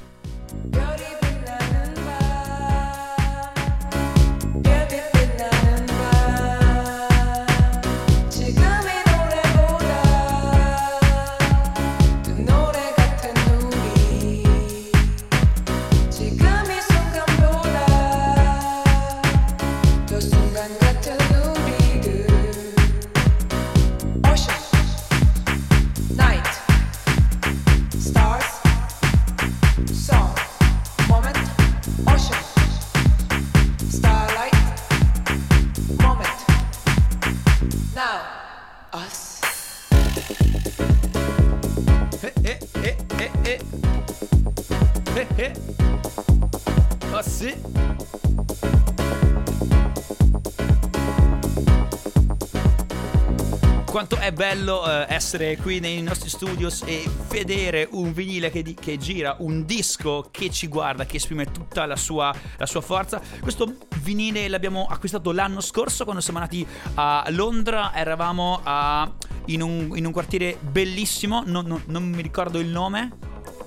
Quanto 53.99 54.17
è 54.17 54.31
bello 54.31 54.89
eh, 54.89 55.07
essere 55.09 55.57
qui 55.57 55.79
nei 55.79 56.01
nostri 56.01 56.29
studios 56.29 56.83
e 56.85 57.03
vedere 57.27 57.85
un 57.91 58.13
vinile 58.13 58.49
che, 58.49 58.61
di- 58.61 58.73
che, 58.73 58.97
gira, 58.97 59.35
un 59.39 59.65
disco 59.65 60.29
che 60.31 60.49
ci 60.51 60.67
guarda, 60.67 61.05
che 61.05 61.17
esprime 61.17 61.51
tutta 61.51 61.85
la 61.85 61.97
sua, 61.97 62.33
la 62.57 62.65
sua 62.65 62.79
forza. 62.79 63.19
Questo 63.41 63.75
vinile 64.01 64.47
l'abbiamo 64.47 64.87
acquistato 64.89 65.31
l'anno 65.31 65.59
scorso 65.59 66.03
quando 66.05 66.21
siamo 66.21 66.39
andati 66.39 66.65
a 66.93 67.25
Londra, 67.31 67.93
eravamo 67.93 68.61
a, 68.63 69.11
in, 69.47 69.61
un, 69.61 69.91
in, 69.95 70.05
un, 70.05 70.11
quartiere 70.13 70.57
bellissimo, 70.61 71.43
non, 71.45 71.65
non, 71.65 71.83
non 71.87 72.03
mi 72.03 72.21
ricordo 72.21 72.59
il 72.59 72.67
nome, 72.67 73.11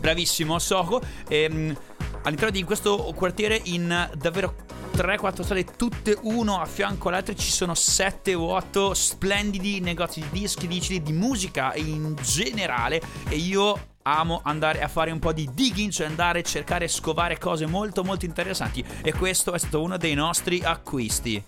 bravissimo 0.03 0.59
Soho. 0.59 1.01
E, 1.29 1.45
ehm, 1.45 1.77
all'interno 2.25 2.51
di 2.51 2.65
questo 2.65 3.12
quartiere 3.17 3.61
in 3.65 4.11
davvero 4.17 4.57
3-4 4.93 5.43
sale, 5.43 5.65
tutte 5.65 6.19
uno 6.23 6.61
a 6.61 6.67
fianco 6.67 7.09
all'altro. 7.09 7.35
Ci 7.35 7.51
sono 7.51 7.75
7 7.75 8.35
o 8.35 8.53
8 8.53 8.93
splendidi 8.93 9.81
negozi 9.81 10.21
di 10.21 10.41
dischi, 10.41 10.67
di 10.67 10.81
CD, 10.81 11.01
di 11.01 11.12
musica 11.12 11.75
in 11.77 12.17
generale. 12.21 13.01
E 13.29 13.37
io 13.37 13.91
amo 14.03 14.41
andare 14.43 14.83
a 14.83 14.88
fare 14.88 15.12
un 15.12 15.21
po' 15.21 15.33
di 15.33 15.49
digging, 15.55 15.91
cioè 15.93 16.09
andare 16.09 16.41
a 16.41 16.43
cercare 16.43 16.87
e 16.87 16.88
scovare 16.88 17.38
cose 17.38 17.67
molto 17.67 18.03
molto 18.03 18.25
interessanti. 18.25 18.85
E 19.03 19.12
questo 19.15 19.55
è 19.55 19.59
stato 19.59 19.81
uno 19.81 19.97
dei 19.97 20.15
nostri 20.15 20.61
acquisti. 20.62 21.43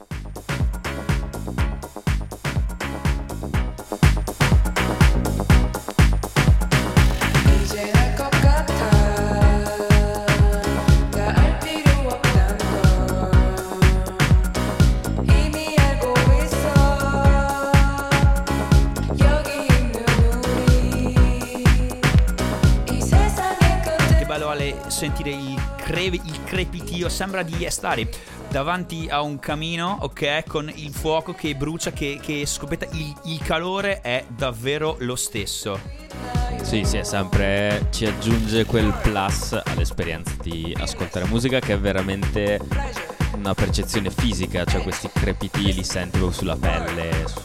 Il, 26.04 26.10
crevi, 26.10 26.20
il 26.24 26.44
crepitio, 26.44 27.08
sembra 27.08 27.42
di 27.42 27.66
stare 27.70 28.08
davanti 28.48 29.06
a 29.08 29.22
un 29.22 29.38
camino, 29.38 29.98
ok, 30.00 30.44
con 30.46 30.70
il 30.74 30.92
fuoco 30.92 31.32
che 31.32 31.54
brucia, 31.54 31.92
che, 31.92 32.18
che 32.22 32.44
scoppetta, 32.46 32.86
il, 32.92 33.14
il 33.24 33.40
calore 33.42 34.00
è 34.00 34.24
davvero 34.28 34.96
lo 35.00 35.16
stesso. 35.16 35.78
Sì, 36.62 36.84
sì, 36.84 36.96
è 36.96 37.02
sempre 37.02 37.88
ci 37.90 38.06
aggiunge 38.06 38.64
quel 38.64 38.92
plus 39.02 39.58
all'esperienza 39.64 40.32
di 40.40 40.74
ascoltare 40.78 41.26
musica 41.26 41.58
che 41.58 41.74
è 41.74 41.78
veramente 41.78 42.58
una 43.34 43.54
percezione 43.54 44.10
fisica, 44.10 44.64
cioè 44.64 44.82
questi 44.82 45.10
crepiti 45.12 45.72
li 45.72 45.84
senti 45.84 46.18
proprio 46.18 46.32
sulla 46.38 46.56
pelle, 46.56 47.26
su, 47.26 47.40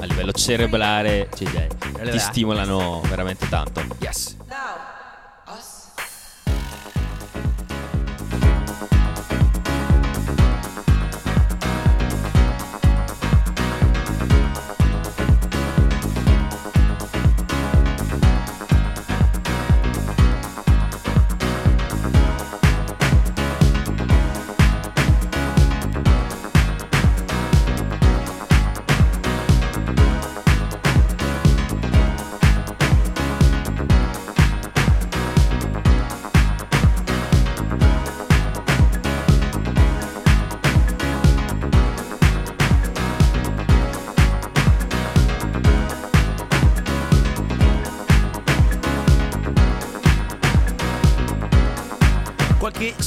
a 0.00 0.04
livello 0.06 0.32
cerebrale, 0.32 1.28
cioè, 1.34 1.66
ti 2.10 2.18
stimolano 2.18 3.02
veramente 3.08 3.48
tanto. 3.48 3.84
Yes. 3.98 4.36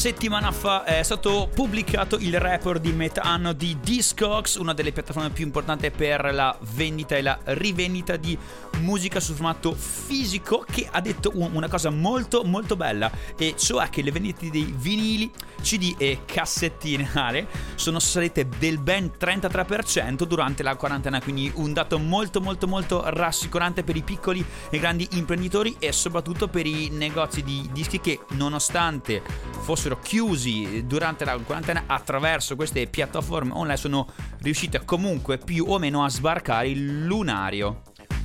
Settimana 0.07 0.53
fa 0.53 0.85
è 0.85 1.03
stato 1.03 1.49
pubblicato 1.53 2.15
il 2.15 2.39
report 2.39 2.79
di 2.79 2.93
metà 2.93 3.23
anno 3.23 3.51
di 3.51 3.75
Discogs, 3.81 4.55
una 4.55 4.73
delle 4.73 4.93
piattaforme 4.93 5.31
più 5.31 5.43
importanti 5.43 5.91
per 5.91 6.33
la 6.33 6.57
vendita 6.61 7.17
e 7.17 7.21
la 7.21 7.37
rivendita 7.43 8.15
di 8.15 8.37
musica 8.81 9.19
sul 9.19 9.35
formato 9.35 9.73
fisico, 9.73 10.65
che 10.69 10.87
ha 10.89 11.01
detto 11.01 11.31
una 11.33 11.67
cosa 11.67 11.89
molto 11.89 12.43
molto 12.43 12.75
bella, 12.75 13.11
e 13.37 13.55
cioè 13.57 13.89
che 13.89 14.01
le 14.01 14.11
vendite 14.11 14.49
dei 14.49 14.73
vinili, 14.77 15.31
CD 15.61 15.95
e 15.97 16.21
cassettine 16.25 17.07
sono 17.75 17.99
salite 17.99 18.47
del 18.57 18.79
ben 18.79 19.11
33% 19.19 20.23
durante 20.23 20.63
la 20.63 20.75
quarantena, 20.75 21.21
quindi 21.21 21.51
un 21.55 21.73
dato 21.73 21.99
molto 21.99 22.41
molto 22.41 22.67
molto 22.67 23.03
rassicurante 23.05 23.83
per 23.83 23.95
i 23.95 24.01
piccoli 24.01 24.45
e 24.69 24.79
grandi 24.79 25.07
imprenditori 25.13 25.75
e 25.79 25.91
soprattutto 25.91 26.47
per 26.47 26.65
i 26.65 26.89
negozi 26.89 27.43
di 27.43 27.67
dischi 27.71 27.99
che 27.99 28.19
nonostante 28.31 29.21
fossero 29.61 29.99
chiusi 29.99 30.85
durante 30.85 31.25
la 31.25 31.37
quarantena 31.37 31.83
attraverso 31.87 32.55
queste 32.55 32.87
piattaforme 32.87 33.51
online 33.53 33.77
sono 33.77 34.07
riuscite 34.41 34.83
comunque 34.85 35.37
più 35.37 35.65
o 35.67 35.77
meno 35.79 36.03
a 36.03 36.09
sbarcare 36.09 36.69
il 36.69 37.05
lunario. 37.05 37.81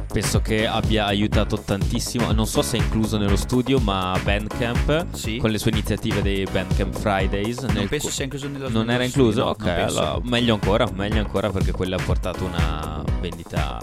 Penso 0.07 0.41
che 0.41 0.67
abbia 0.67 1.07
aiutato 1.07 1.59
tantissimo, 1.59 2.33
non 2.33 2.47
so 2.47 2.63
se 2.63 2.77
è 2.77 2.81
incluso 2.81 3.17
nello 3.17 3.37
studio, 3.37 3.79
ma 3.79 4.19
Bandcamp 4.23 5.13
sì. 5.13 5.39
con 5.39 5.51
le 5.51 5.59
sue 5.59 5.71
iniziative 5.71 6.23
dei 6.23 6.45
Bandcamp 6.51 6.95
Fridays. 6.95 7.61
Non 7.63 7.89
penso 7.89 8.11
sia 8.11 8.25
incluso 8.25 8.47
nello 8.47 8.65
studio. 8.67 8.79
Non 8.79 8.91
era 8.91 9.05
incluso? 9.05 9.45
No, 9.45 9.51
ok, 9.51 9.67
allora, 9.67 10.19
meglio 10.23 10.55
ancora, 10.55 10.89
meglio 10.93 11.21
ancora 11.21 11.51
perché 11.51 11.73
quello 11.73 11.97
ha 11.97 12.03
portato 12.03 12.45
una 12.45 13.03
vendita 13.21 13.79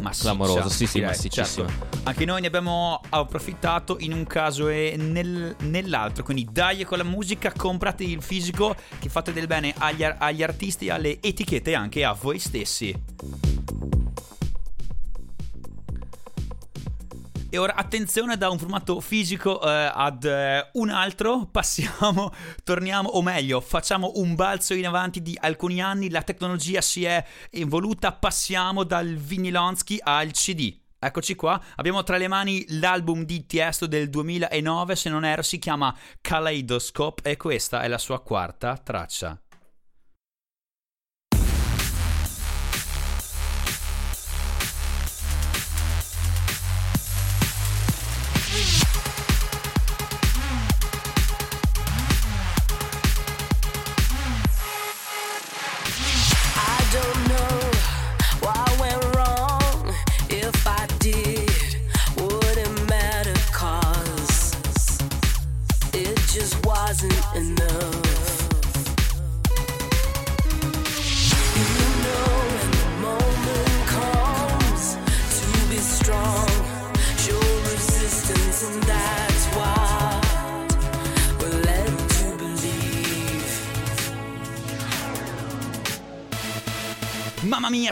Massiccia, 0.00 0.30
clamorosa, 0.30 0.68
sì, 0.68 0.86
sì, 0.86 0.98
direi. 0.98 1.30
Certo. 1.30 1.66
Anche 2.04 2.24
noi 2.24 2.40
ne 2.40 2.46
abbiamo 2.46 3.00
approfittato 3.10 3.96
in 4.00 4.12
un 4.12 4.26
caso 4.26 4.68
e 4.68 4.96
nel, 4.98 5.54
nell'altro. 5.60 6.24
Quindi 6.24 6.48
dai 6.50 6.84
con 6.84 6.98
la 6.98 7.04
musica, 7.04 7.52
comprate 7.54 8.04
il 8.04 8.22
fisico, 8.22 8.74
che 8.98 9.08
fate 9.08 9.32
del 9.32 9.46
bene 9.46 9.74
agli, 9.78 10.02
agli 10.02 10.42
artisti, 10.42 10.88
alle 10.88 11.20
etichette 11.20 11.70
e 11.70 11.74
anche 11.74 12.04
a 12.04 12.16
voi 12.18 12.38
stessi. 12.38 12.94
E 17.52 17.58
ora 17.58 17.74
attenzione 17.74 18.36
da 18.36 18.48
un 18.48 18.60
formato 18.60 19.00
fisico 19.00 19.60
eh, 19.60 19.90
ad 19.92 20.22
eh, 20.22 20.70
un 20.74 20.88
altro, 20.88 21.46
passiamo, 21.50 22.32
torniamo, 22.62 23.08
o 23.08 23.22
meglio, 23.22 23.60
facciamo 23.60 24.12
un 24.14 24.36
balzo 24.36 24.72
in 24.72 24.86
avanti 24.86 25.20
di 25.20 25.36
alcuni 25.40 25.82
anni, 25.82 26.10
la 26.10 26.22
tecnologia 26.22 26.80
si 26.80 27.04
è 27.04 27.26
evoluta, 27.50 28.12
passiamo 28.12 28.84
dal 28.84 29.16
vinilonsky 29.16 29.98
al 30.00 30.30
CD. 30.30 30.78
Eccoci 30.96 31.34
qua, 31.34 31.60
abbiamo 31.74 32.04
tra 32.04 32.18
le 32.18 32.28
mani 32.28 32.64
l'album 32.78 33.24
di 33.24 33.44
Tiesto 33.46 33.88
del 33.88 34.10
2009, 34.10 34.94
se 34.94 35.10
non 35.10 35.24
erro 35.24 35.42
si 35.42 35.58
chiama 35.58 35.92
Kaleidoscope 36.20 37.28
e 37.28 37.36
questa 37.36 37.82
è 37.82 37.88
la 37.88 37.98
sua 37.98 38.20
quarta 38.20 38.76
traccia. 38.76 39.36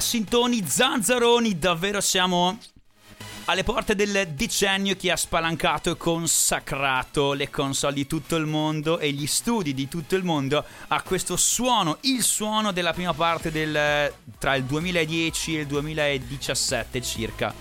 Sintoni, 0.09 0.64
Zanzaroni, 0.66 1.59
davvero 1.59 2.01
siamo 2.01 2.59
alle 3.44 3.62
porte 3.62 3.94
del 3.94 4.29
decennio 4.29 4.97
che 4.97 5.11
ha 5.11 5.16
spalancato 5.18 5.90
e 5.90 5.97
consacrato 5.99 7.35
le 7.35 7.51
console 7.51 7.92
di 7.92 8.07
tutto 8.07 8.37
il 8.37 8.47
mondo 8.47 8.99
e 9.01 9.12
gli 9.12 9.27
studi 9.27 9.75
di 9.75 9.87
tutto 9.87 10.16
il 10.16 10.25
mondo 10.25 10.64
a 10.87 11.03
questo 11.03 11.37
suono, 11.37 11.99
il 12.05 12.23
suono 12.23 12.73
della 12.73 12.94
prima 12.94 13.12
parte 13.12 13.51
del 13.51 14.11
tra 14.38 14.55
il 14.55 14.64
2010 14.64 15.59
e 15.59 15.61
il 15.61 15.66
2017 15.66 17.03
circa. 17.03 17.55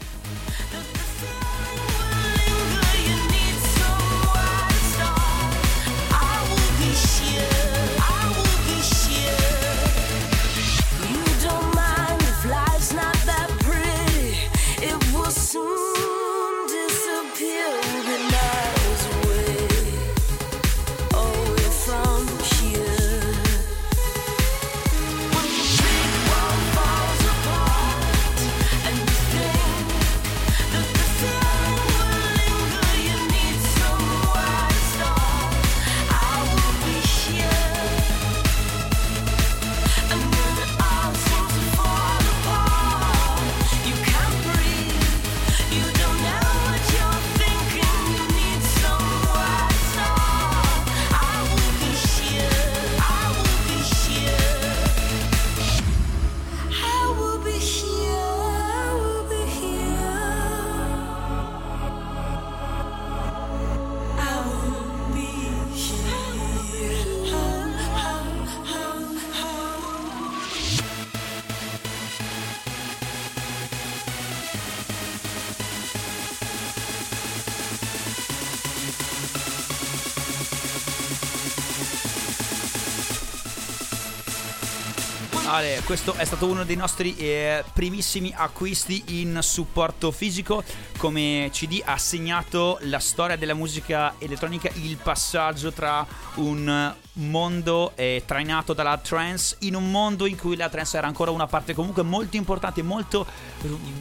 Questo 85.88 86.16
è 86.16 86.26
stato 86.26 86.48
uno 86.48 86.66
dei 86.66 86.76
nostri 86.76 87.16
eh, 87.16 87.64
primissimi 87.72 88.34
acquisti 88.36 89.22
in 89.22 89.40
supporto 89.42 90.12
fisico. 90.12 90.62
Come 90.98 91.48
CD 91.54 91.82
ha 91.82 91.98
segnato 91.98 92.78
la 92.82 93.00
storia 93.00 93.38
della 93.38 93.54
musica 93.54 94.16
elettronica, 94.18 94.70
il 94.74 94.98
passaggio 94.98 95.72
tra 95.72 96.06
un 96.36 96.94
mondo 97.18 97.92
eh, 97.96 98.24
trainato 98.26 98.74
dalla 98.74 98.98
trance 98.98 99.56
in 99.60 99.76
un 99.76 99.90
mondo 99.90 100.26
in 100.26 100.38
cui 100.38 100.56
la 100.56 100.70
trance 100.70 100.98
era 100.98 101.08
ancora 101.08 101.32
una 101.32 101.48
parte 101.48 101.74
comunque 101.74 102.04
molto 102.04 102.38
importante, 102.38 102.82
molto 102.82 103.26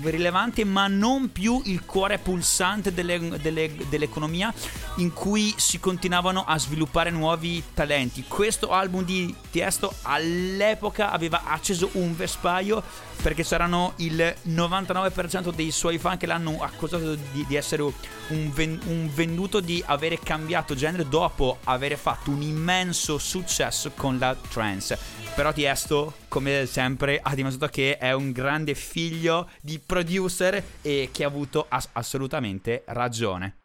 rilevante, 0.03 0.65
ma 0.65 0.87
non 0.87 1.33
più 1.33 1.61
il 1.65 1.85
cuore 1.85 2.19
pulsante 2.19 2.93
delle, 2.93 3.41
delle, 3.41 3.75
dell'economia 3.89 4.53
in 4.97 5.13
cui 5.13 5.55
si 5.57 5.81
continuavano 5.81 6.45
a 6.47 6.59
sviluppare 6.59 7.11
nuovi 7.11 7.63
talenti. 7.75 8.25
Questo 8.27 8.71
album 8.71 9.05
di 9.05 9.35
Tiesto 9.51 9.95
all'epoca 10.03 11.11
aveva 11.11 11.43
acceso 11.45 11.91
un 11.93 12.15
vespaio 12.17 12.83
perché 13.23 13.43
c'erano 13.43 13.95
il 13.97 14.35
99% 14.47 15.53
dei 15.55 15.71
suoi 15.71 15.99
fan 15.99 16.17
che 16.19 16.27
l'hanno 16.27 16.59
accusato 16.61 17.15
di, 17.15 17.45
di 17.47 17.57
essere 17.57 17.83
un, 17.83 18.53
ven, 18.53 18.79
un 18.87 19.11
venduto 19.13 19.61
di 19.61 19.83
avere 19.87 20.19
cambiato 20.19 20.75
genere 20.75 21.09
dopo 21.09 21.59
aver 21.65 21.97
fatto 21.97 22.31
un 22.31 22.43
immenso 22.43 23.06
successo 23.19 23.93
con 23.95 24.19
la 24.19 24.37
trance. 24.51 24.99
Però 25.35 25.53
Tiesto, 25.53 26.15
come 26.29 26.67
sempre, 26.67 27.21
ha 27.23 27.35
dimostrato 27.35 27.73
che 27.73 27.99
è 27.99 28.13
un 28.13 28.33
grande 28.33 28.75
figlio 28.75 29.49
di 29.61 29.79
producer 29.79 30.63
e 30.83 31.11
che 31.13 31.25
ha 31.25 31.29
avuto 31.29 31.67
ass- 31.69 31.89
assolutamente 31.93 32.83
ragione. 32.87 33.59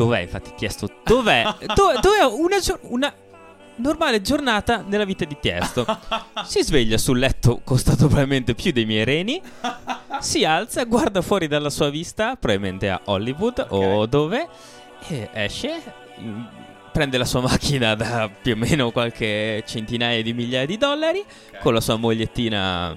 dov'è, 0.00 0.20
infatti, 0.20 0.52
Tiesto, 0.56 0.88
dov'è? 1.04 1.44
Do- 1.74 1.98
dov'è 2.00 2.24
una, 2.24 2.56
una 2.82 3.14
normale 3.76 4.22
giornata 4.22 4.82
nella 4.86 5.04
vita 5.04 5.26
di 5.26 5.36
Tiesto. 5.38 5.84
Si 6.44 6.62
sveglia 6.62 6.96
sul 6.96 7.18
letto 7.18 7.60
costato 7.62 8.06
probabilmente 8.06 8.54
più 8.54 8.72
dei 8.72 8.86
miei 8.86 9.04
reni. 9.04 9.42
Si 10.20 10.44
alza, 10.44 10.84
guarda 10.84 11.20
fuori 11.20 11.48
dalla 11.48 11.70
sua 11.70 11.90
vista, 11.90 12.36
probabilmente 12.36 12.88
a 12.88 13.00
Hollywood 13.04 13.66
okay. 13.68 13.92
o 13.92 14.06
dove, 14.06 14.48
e 15.08 15.28
esce. 15.32 15.82
Prende 16.92 17.18
la 17.18 17.24
sua 17.24 17.40
macchina 17.46 17.94
da 17.94 18.30
più 18.30 18.54
o 18.54 18.56
meno 18.56 18.90
qualche 18.90 19.62
centinaia 19.66 20.22
di 20.22 20.32
migliaia 20.32 20.66
di 20.66 20.76
dollari 20.76 21.20
okay. 21.20 21.60
con 21.60 21.74
la 21.74 21.80
sua 21.80 21.96
mogliettina 21.96 22.96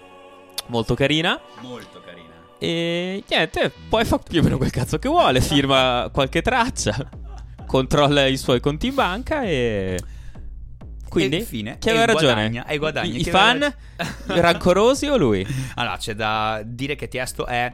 molto 0.67 0.95
carina. 0.95 1.39
Molto 1.61 2.01
carina. 2.05 2.29
E 2.57 3.23
niente, 3.27 3.71
poi 3.89 4.05
fa 4.05 4.17
più 4.17 4.39
o 4.39 4.43
meno 4.43 4.57
quel 4.57 4.71
cazzo 4.71 4.97
che 4.97 5.09
vuole, 5.09 5.41
firma 5.41 6.09
qualche 6.13 6.41
traccia, 6.41 7.09
controlla 7.65 8.25
i 8.25 8.37
suoi 8.37 8.59
conti 8.59 8.87
in 8.87 8.95
banca 8.95 9.43
e 9.43 9.99
quindi, 11.13 11.37
e 11.37 11.41
fine, 11.41 11.77
chi 11.77 11.89
aveva 11.89 12.05
ragione? 12.05 12.33
Guadagna, 12.33 12.65
e 12.65 12.77
guadagna. 12.77 13.17
I, 13.17 13.19
i 13.19 13.23
fan 13.23 13.73
rancorosi 14.25 15.05
o 15.05 15.15
lui? 15.15 15.45
Allora, 15.75 15.97
c'è 15.97 16.15
da 16.15 16.61
dire 16.65 16.95
che 16.95 17.07
Tiesto 17.07 17.45
è 17.45 17.71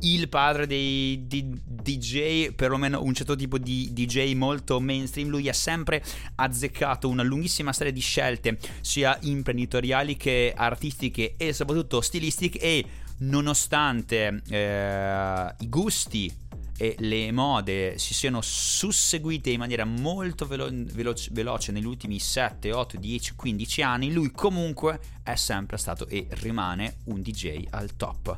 il 0.00 0.28
padre 0.28 0.66
dei, 0.66 1.24
dei, 1.26 1.52
DJ, 1.64 2.50
perlomeno 2.52 3.02
un 3.02 3.14
certo 3.14 3.36
tipo 3.36 3.58
di 3.58 3.90
DJ 3.92 4.34
molto 4.34 4.80
mainstream. 4.80 5.28
Lui 5.28 5.48
ha 5.48 5.52
sempre 5.52 6.02
azzeccato 6.36 7.08
una 7.08 7.22
lunghissima 7.22 7.72
serie 7.72 7.92
di 7.92 8.00
scelte, 8.00 8.58
sia 8.80 9.16
imprenditoriali 9.22 10.16
che 10.16 10.52
artistiche 10.56 11.34
e 11.36 11.52
soprattutto 11.52 12.00
stilistiche. 12.00 12.58
E 12.58 12.84
nonostante 13.18 14.42
eh, 14.48 15.54
i 15.58 15.68
gusti 15.68 16.32
e 16.76 16.96
le 16.98 17.30
mode 17.32 17.98
si 17.98 18.14
siano 18.14 18.40
susseguite 18.40 19.50
in 19.50 19.58
maniera 19.58 19.84
molto 19.84 20.46
velo- 20.46 20.70
veloce, 20.70 21.30
veloce 21.32 21.72
negli 21.72 21.86
ultimi 21.86 22.18
7, 22.18 22.72
8, 22.72 22.96
10, 22.96 23.34
15 23.34 23.82
anni, 23.82 24.12
lui 24.12 24.30
comunque 24.30 25.00
è 25.22 25.34
sempre 25.34 25.76
stato 25.76 26.06
e 26.08 26.26
rimane 26.30 26.96
un 27.04 27.20
DJ 27.22 27.66
al 27.70 27.96
top. 27.96 28.36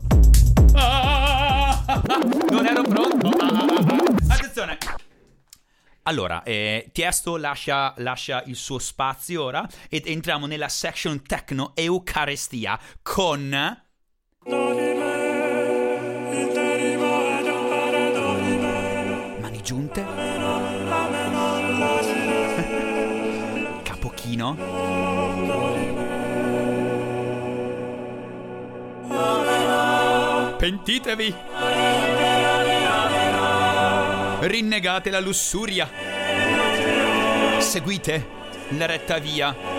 Ah, 0.75 2.03
non 2.51 2.67
ero 2.67 2.83
pronto. 2.83 3.29
Attenzione. 4.29 4.79
Allora, 6.03 6.45
eh, 6.45 6.89
Tiesto 6.93 7.37
lascia, 7.37 7.93
lascia, 7.97 8.43
il 8.47 8.55
suo 8.55 8.79
spazio 8.79 9.43
ora 9.43 9.69
ed 9.89 10.07
entriamo 10.07 10.47
nella 10.47 10.69
section 10.69 11.23
techno 11.23 11.73
Eucaristia 11.75 12.79
con... 13.03 13.85
giunte? 19.67 20.07
Capochino? 23.83 24.57
Pentitevi! 30.57 31.35
Rinnegate 34.39 35.11
la 35.11 35.19
lussuria! 35.19 35.91
Seguite 37.59 38.27
la 38.69 38.87
retta 38.87 39.19
via! 39.19 39.76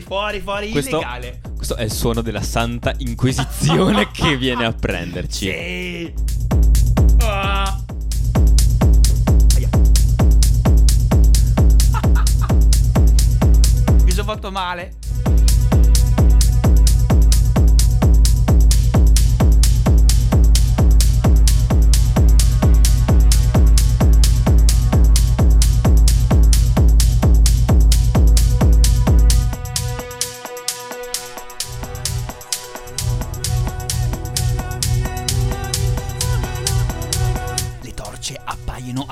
Fuori, 0.00 0.40
fuori, 0.40 0.40
fuori, 0.40 0.70
questo, 0.70 0.96
illegale. 0.96 1.40
Questo 1.54 1.76
è 1.76 1.82
il 1.82 1.92
suono 1.92 2.20
della 2.20 2.42
Santa 2.42 2.94
Inquisizione 2.98 4.10
che 4.12 4.36
viene 4.36 4.64
a 4.64 4.72
prenderci. 4.72 5.46
Sì. 5.46 6.14
Ah. 7.20 7.82
Mi 14.04 14.10
sono 14.10 14.24
fatto 14.24 14.50
male. 14.50 14.94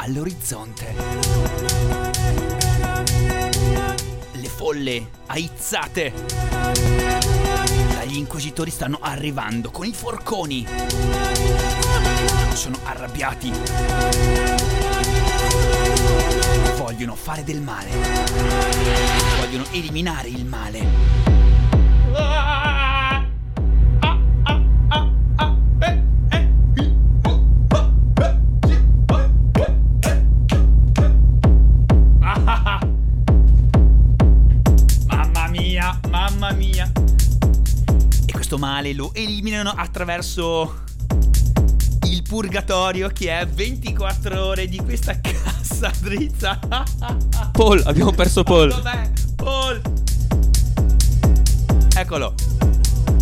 All'orizzonte. 0.06 0.94
Le 4.32 4.48
folle 4.48 5.10
aizzate. 5.26 6.12
Gli 8.06 8.16
inquisitori 8.16 8.70
stanno 8.70 8.98
arrivando 9.00 9.72
con 9.72 9.84
i 9.84 9.92
forconi. 9.92 10.64
Sono 12.52 12.78
arrabbiati. 12.84 13.50
Vogliono 16.76 17.16
fare 17.16 17.42
del 17.42 17.60
male. 17.60 17.90
Vogliono 19.40 19.64
eliminare 19.72 20.28
il 20.28 20.46
male. 20.46 22.55
Male 38.86 38.94
lo 38.94 39.10
eliminano 39.14 39.70
attraverso 39.70 40.82
il 42.04 42.22
purgatorio 42.22 43.08
che 43.08 43.36
è 43.36 43.46
24 43.46 44.44
ore 44.44 44.68
di 44.68 44.78
questa 44.78 45.18
cassa 45.20 45.90
drizza. 46.00 46.58
Paul, 47.52 47.82
abbiamo 47.84 48.12
perso 48.12 48.42
Paul. 48.42 48.68
Dov'è? 48.68 49.10
Paul. 49.34 49.80
Eccolo. 51.96 52.34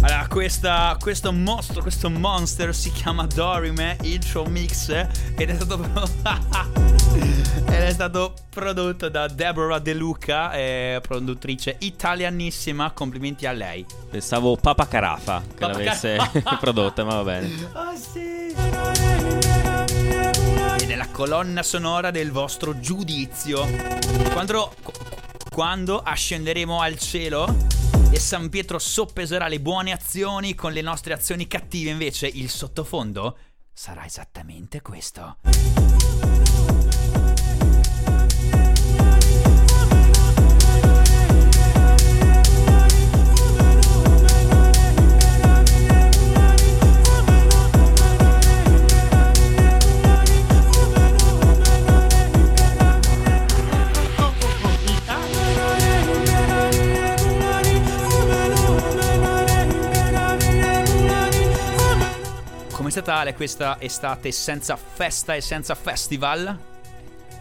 Allora, 0.00 0.26
questa, 0.28 0.96
questo 1.00 1.32
mostro, 1.32 1.80
questo 1.80 2.10
monster 2.10 2.74
si 2.74 2.90
chiama 2.92 3.26
Dorime 3.26 3.96
Intro 4.02 4.44
Mix 4.44 4.90
ed 5.34 5.48
è 5.48 5.54
stato 5.54 5.78
ed 7.66 7.82
è 7.82 7.92
stato 7.92 8.34
prodotto 8.50 9.08
da 9.08 9.26
Deborah 9.28 9.78
De 9.78 9.94
Luca, 9.94 10.52
eh, 10.52 11.00
produttrice 11.02 11.76
italianissima. 11.80 12.90
Complimenti 12.92 13.46
a 13.46 13.52
lei. 13.52 13.84
Pensavo 14.10 14.56
Papa 14.56 14.86
Carafa 14.86 15.42
che 15.42 15.54
Papa 15.60 15.72
l'avesse 15.72 16.16
Car- 16.16 16.58
prodotta, 16.60 17.04
ma 17.04 17.22
va 17.22 17.24
bene. 17.24 17.70
Oh 17.72 17.94
sì. 17.96 18.52
Ed 20.80 20.90
è 20.90 20.96
la 20.96 21.08
colonna 21.08 21.62
sonora 21.62 22.10
del 22.10 22.30
vostro 22.30 22.78
giudizio. 22.78 23.66
Quando, 24.32 24.74
quando 25.50 26.00
ascenderemo 26.00 26.80
al 26.80 26.98
cielo 26.98 27.54
e 28.10 28.18
San 28.18 28.48
Pietro 28.48 28.78
soppeserà 28.78 29.48
le 29.48 29.60
buone 29.60 29.92
azioni 29.92 30.54
con 30.54 30.72
le 30.72 30.82
nostre 30.82 31.14
azioni 31.14 31.46
cattive, 31.46 31.90
invece 31.90 32.26
il 32.26 32.48
sottofondo 32.48 33.36
sarà 33.72 34.04
esattamente 34.04 34.80
questo. 34.82 35.38
Statale 62.94 63.34
questa 63.34 63.76
estate 63.80 64.30
senza 64.30 64.76
festa 64.76 65.34
e 65.34 65.40
senza 65.40 65.74
festival? 65.74 66.56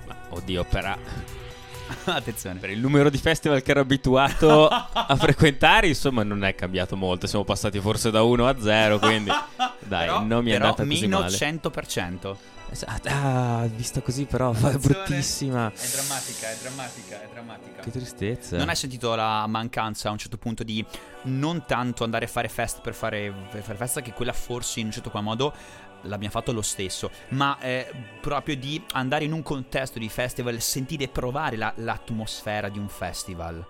Ma 0.08 0.16
oddio, 0.30 0.64
per... 0.64 0.98
Attenzione. 2.06 2.58
Per 2.58 2.72
il 2.72 2.80
numero 2.80 3.12
di 3.12 3.20
festival 3.20 3.62
che 3.62 3.70
ero 3.70 3.82
abituato 3.82 4.68
a 4.68 4.88
frequentare, 5.16 5.86
insomma, 5.88 6.24
non 6.24 6.44
è 6.44 6.56
cambiato 6.56 6.96
molto. 6.96 7.28
Siamo 7.28 7.46
passati 7.46 7.80
forse 7.80 8.10
da 8.10 8.24
1 8.24 8.48
a 8.48 8.60
0, 8.60 8.98
quindi 8.98 9.30
Dai, 9.78 10.08
però, 10.08 10.24
non 10.24 10.44
mi 10.44 10.50
è 10.50 10.54
però 10.54 10.66
andata 10.66 10.84
così 10.86 11.02
meno 11.02 11.20
male. 11.20 11.38
100%. 11.38 12.36
Esatto. 12.74 13.08
Ah, 13.08 13.68
vista 13.68 14.02
così 14.02 14.26
però 14.26 14.52
è 14.52 14.78
bruttissima. 14.78 15.72
È 15.72 15.88
drammatica, 15.92 16.50
è 16.50 16.58
drammatica, 16.60 17.22
è 17.22 17.30
drammatica. 17.32 17.82
Che 17.84 17.92
tristezza. 17.92 18.58
Non 18.58 18.70
hai 18.70 18.76
sentito 18.76 19.14
la 19.14 19.46
mancanza 19.46 20.10
a 20.10 20.12
un 20.12 20.18
certo 20.18 20.38
punto 20.38 20.64
di 20.64 20.84
non 21.24 21.66
tanto 21.68 22.04
andare 22.04 22.26
a 22.26 22.28
fare 22.28 22.48
fest 22.50 22.82
per 22.82 22.96
fare, 22.96 23.32
per 23.52 23.62
fare 23.62 23.78
festa, 23.78 24.02
che 24.02 24.12
quella 24.12 24.34
forse 24.34 24.80
in 24.80 24.88
un 24.88 24.92
certo 24.92 25.12
qual 25.12 25.22
modo 25.22 25.54
l'abbiamo 26.02 26.34
fatto 26.34 26.52
lo 26.52 26.64
stesso, 26.64 27.12
ma 27.30 27.60
eh, 27.60 27.92
proprio 28.20 28.58
di 28.58 28.84
andare 28.94 29.24
in 29.24 29.34
un 29.34 29.44
contesto 29.44 30.00
di 30.00 30.10
festival, 30.10 30.60
sentire 30.60 31.04
e 31.04 31.10
provare 31.10 31.56
la, 31.56 31.72
l'atmosfera 31.76 32.70
di 32.70 32.80
un 32.80 32.90
festival. 32.90 33.66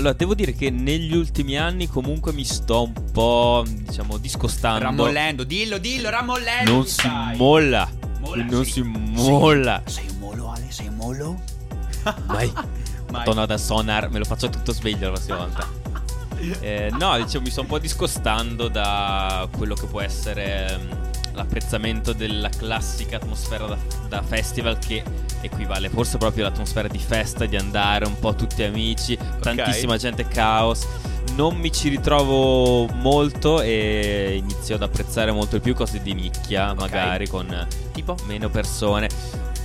Allora, 0.00 0.14
devo 0.14 0.34
dire 0.34 0.54
che 0.54 0.70
negli 0.70 1.14
ultimi 1.14 1.58
anni 1.58 1.86
comunque 1.86 2.32
mi 2.32 2.42
sto 2.42 2.84
un 2.84 3.10
po', 3.12 3.66
diciamo, 3.66 4.16
discostando. 4.16 4.84
Ramollendo, 4.84 5.44
dillo, 5.44 5.76
dillo, 5.76 6.08
ramollendo. 6.08 6.72
Non 6.72 6.86
si 6.86 7.06
molla. 7.36 7.86
molla. 8.20 8.44
Non 8.44 8.64
sei, 8.64 8.72
si 8.72 8.82
molla. 8.82 9.82
Sei, 9.84 10.04
sei 10.04 10.08
un 10.08 10.18
molo, 10.18 10.50
Ale? 10.50 10.66
Sei 10.70 10.86
un 10.86 10.94
molo? 10.94 11.42
Mai. 12.28 12.50
Torno 13.24 13.44
da 13.44 13.58
sonar, 13.58 14.08
me 14.08 14.18
lo 14.18 14.24
faccio 14.24 14.48
tutto 14.48 14.72
sveglio 14.72 15.08
la 15.08 15.12
prossima 15.12 15.36
volta. 15.36 15.68
Eh, 16.60 16.90
no, 16.98 17.22
diciamo, 17.22 17.44
mi 17.44 17.50
sto 17.50 17.60
un 17.60 17.66
po' 17.66 17.78
discostando 17.78 18.68
da 18.68 19.46
quello 19.54 19.74
che 19.74 19.84
può 19.84 20.00
essere 20.00 21.09
l'apprezzamento 21.40 22.12
della 22.12 22.50
classica 22.50 23.16
atmosfera 23.16 23.66
da, 23.66 23.78
da, 24.08 24.22
festival 24.22 24.78
che 24.78 25.02
equivale 25.40 25.88
forse 25.88 26.18
proprio 26.18 26.46
all'atmosfera 26.46 26.88
di 26.88 26.98
festa, 26.98 27.46
di 27.46 27.56
andare 27.56 28.04
un 28.06 28.18
po' 28.18 28.34
tutti 28.34 28.62
amici, 28.62 29.14
okay. 29.14 29.56
tantissima 29.56 29.96
gente, 29.96 30.26
caos. 30.28 30.86
Non 31.34 31.56
mi 31.56 31.72
ci 31.72 31.88
ritrovo 31.88 32.86
molto 32.86 33.62
e 33.62 34.36
inizio 34.36 34.74
ad 34.74 34.82
apprezzare 34.82 35.30
molto 35.32 35.56
di 35.56 35.62
più 35.62 35.74
cose 35.74 36.02
di 36.02 36.12
nicchia, 36.12 36.72
okay. 36.72 36.76
magari 36.82 37.28
con 37.28 37.66
tipo? 37.92 38.16
meno 38.26 38.50
persone. 38.50 39.08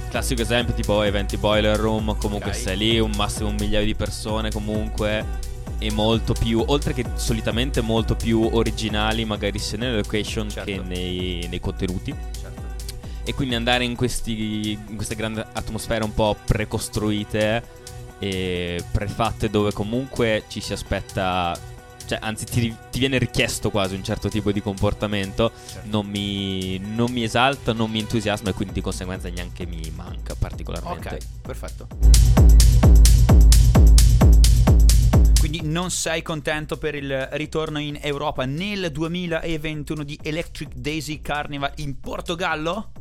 Classico 0.09 0.43
esempio 0.43 0.73
tipo 0.73 1.01
eventi 1.01 1.35
boiler 1.35 1.77
room, 1.77 2.15
comunque 2.17 2.51
okay. 2.51 2.61
sei 2.61 2.77
lì, 2.77 2.99
un 2.99 3.11
massimo 3.17 3.49
un 3.49 3.55
migliaio 3.59 3.85
di 3.85 3.95
persone 3.95 4.49
comunque 4.51 5.53
e 5.77 5.91
molto 5.91 6.33
più, 6.33 6.63
oltre 6.65 6.93
che 6.93 7.05
solitamente 7.15 7.81
molto 7.81 8.15
più 8.15 8.49
originali, 8.51 9.25
magari 9.25 9.59
sia 9.59 9.77
nelle 9.77 9.97
location 9.97 10.49
certo. 10.49 10.71
che 10.71 10.79
nei, 10.79 11.47
nei 11.49 11.59
contenuti. 11.59 12.13
Certo. 12.31 12.61
E 13.23 13.33
quindi 13.33 13.55
andare 13.55 13.83
in, 13.83 13.95
questi, 13.95 14.71
in 14.71 14.95
queste 14.95 15.15
grandi 15.15 15.41
atmosfere 15.53 16.03
un 16.03 16.13
po' 16.13 16.35
precostruite 16.45 17.83
e 18.19 18.83
prefatte 18.91 19.49
dove 19.49 19.73
comunque 19.73 20.43
ci 20.47 20.61
si 20.61 20.73
aspetta 20.73 21.57
cioè, 22.05 22.19
anzi, 22.21 22.45
ti, 22.45 22.75
ti, 22.91 22.99
viene 22.99 23.17
richiesto 23.17 23.71
quasi 23.71 23.95
un 23.95 24.03
certo 24.03 24.29
tipo 24.29 24.51
di 24.51 24.61
comportamento. 24.61 25.51
Certo. 25.65 25.87
Non, 25.89 26.05
mi, 26.05 26.77
non, 26.77 27.11
mi, 27.11 27.23
esalta, 27.23 27.73
non 27.73 27.89
mi 27.89 27.99
entusiasma 27.99 28.51
e 28.51 28.53
quindi 28.53 28.75
di 28.75 28.81
conseguenza 28.81 29.27
neanche 29.29 29.65
mi 29.65 29.91
manca 29.95 30.35
particolarmente. 30.35 31.15
Ok, 31.15 31.17
perfetto. 31.41 31.87
Quindi 35.47 35.61
non 35.63 35.91
sei 35.91 36.23
contento 36.23 36.75
per 36.75 36.95
il 36.95 37.29
ritorno 37.33 37.77
in 37.77 37.99
Europa 38.01 38.45
nel 38.45 38.91
2021 38.91 40.03
di 40.03 40.17
Electric 40.23 40.73
Daisy 40.73 41.21
Carnival 41.21 41.71
in 41.75 41.99
Portogallo? 41.99 42.93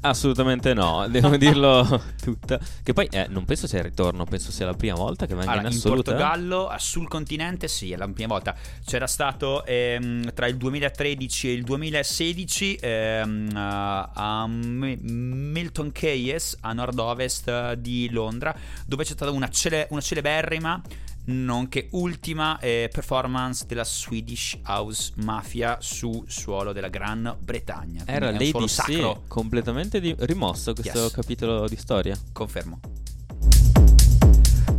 Assolutamente 0.00 0.74
no, 0.74 1.06
devo 1.08 1.36
dirlo 1.36 2.02
tutta. 2.20 2.58
Che 2.82 2.92
poi 2.92 3.06
eh, 3.12 3.28
non 3.28 3.44
penso 3.44 3.68
sia 3.68 3.78
il 3.78 3.84
ritorno, 3.84 4.24
penso 4.24 4.50
sia 4.50 4.66
la 4.66 4.74
prima 4.74 4.96
volta 4.96 5.26
che 5.26 5.36
venga 5.36 5.52
allora, 5.52 5.68
in 5.68 5.74
assoluta. 5.76 6.10
In 6.10 6.16
Portogallo, 6.16 6.74
sul 6.78 7.06
continente, 7.06 7.68
sì, 7.68 7.92
è 7.92 7.96
la 7.96 8.08
prima 8.08 8.34
volta. 8.34 8.52
C'era 8.84 9.06
stato 9.06 9.64
ehm, 9.64 10.32
tra 10.34 10.48
il 10.48 10.56
2013 10.56 11.50
e 11.50 11.52
il 11.52 11.62
2016 11.62 12.78
ehm, 12.80 13.50
a 13.54 14.44
Milton 14.48 15.92
Keyes, 15.92 16.56
a 16.62 16.72
nord-ovest 16.72 17.74
di 17.74 18.10
Londra, 18.10 18.52
dove 18.86 19.04
c'è 19.04 19.12
stata 19.12 19.30
una, 19.30 19.48
cele- 19.48 19.86
una 19.90 20.00
celeberrima 20.00 20.82
nonché 21.26 21.88
ultima 21.92 22.58
eh, 22.58 22.88
performance 22.92 23.66
della 23.66 23.84
Swedish 23.84 24.58
House 24.64 25.12
Mafia 25.16 25.78
su 25.80 26.24
suolo 26.26 26.72
della 26.72 26.88
Gran 26.88 27.36
Bretagna. 27.38 28.04
Era 28.06 28.30
Lady 28.30 28.52
C, 28.66 29.26
completamente 29.28 30.00
di- 30.00 30.14
rimosso 30.20 30.72
questo 30.72 31.02
yes. 31.02 31.12
capitolo 31.12 31.68
di 31.68 31.76
storia. 31.76 32.18
Confermo. 32.32 32.80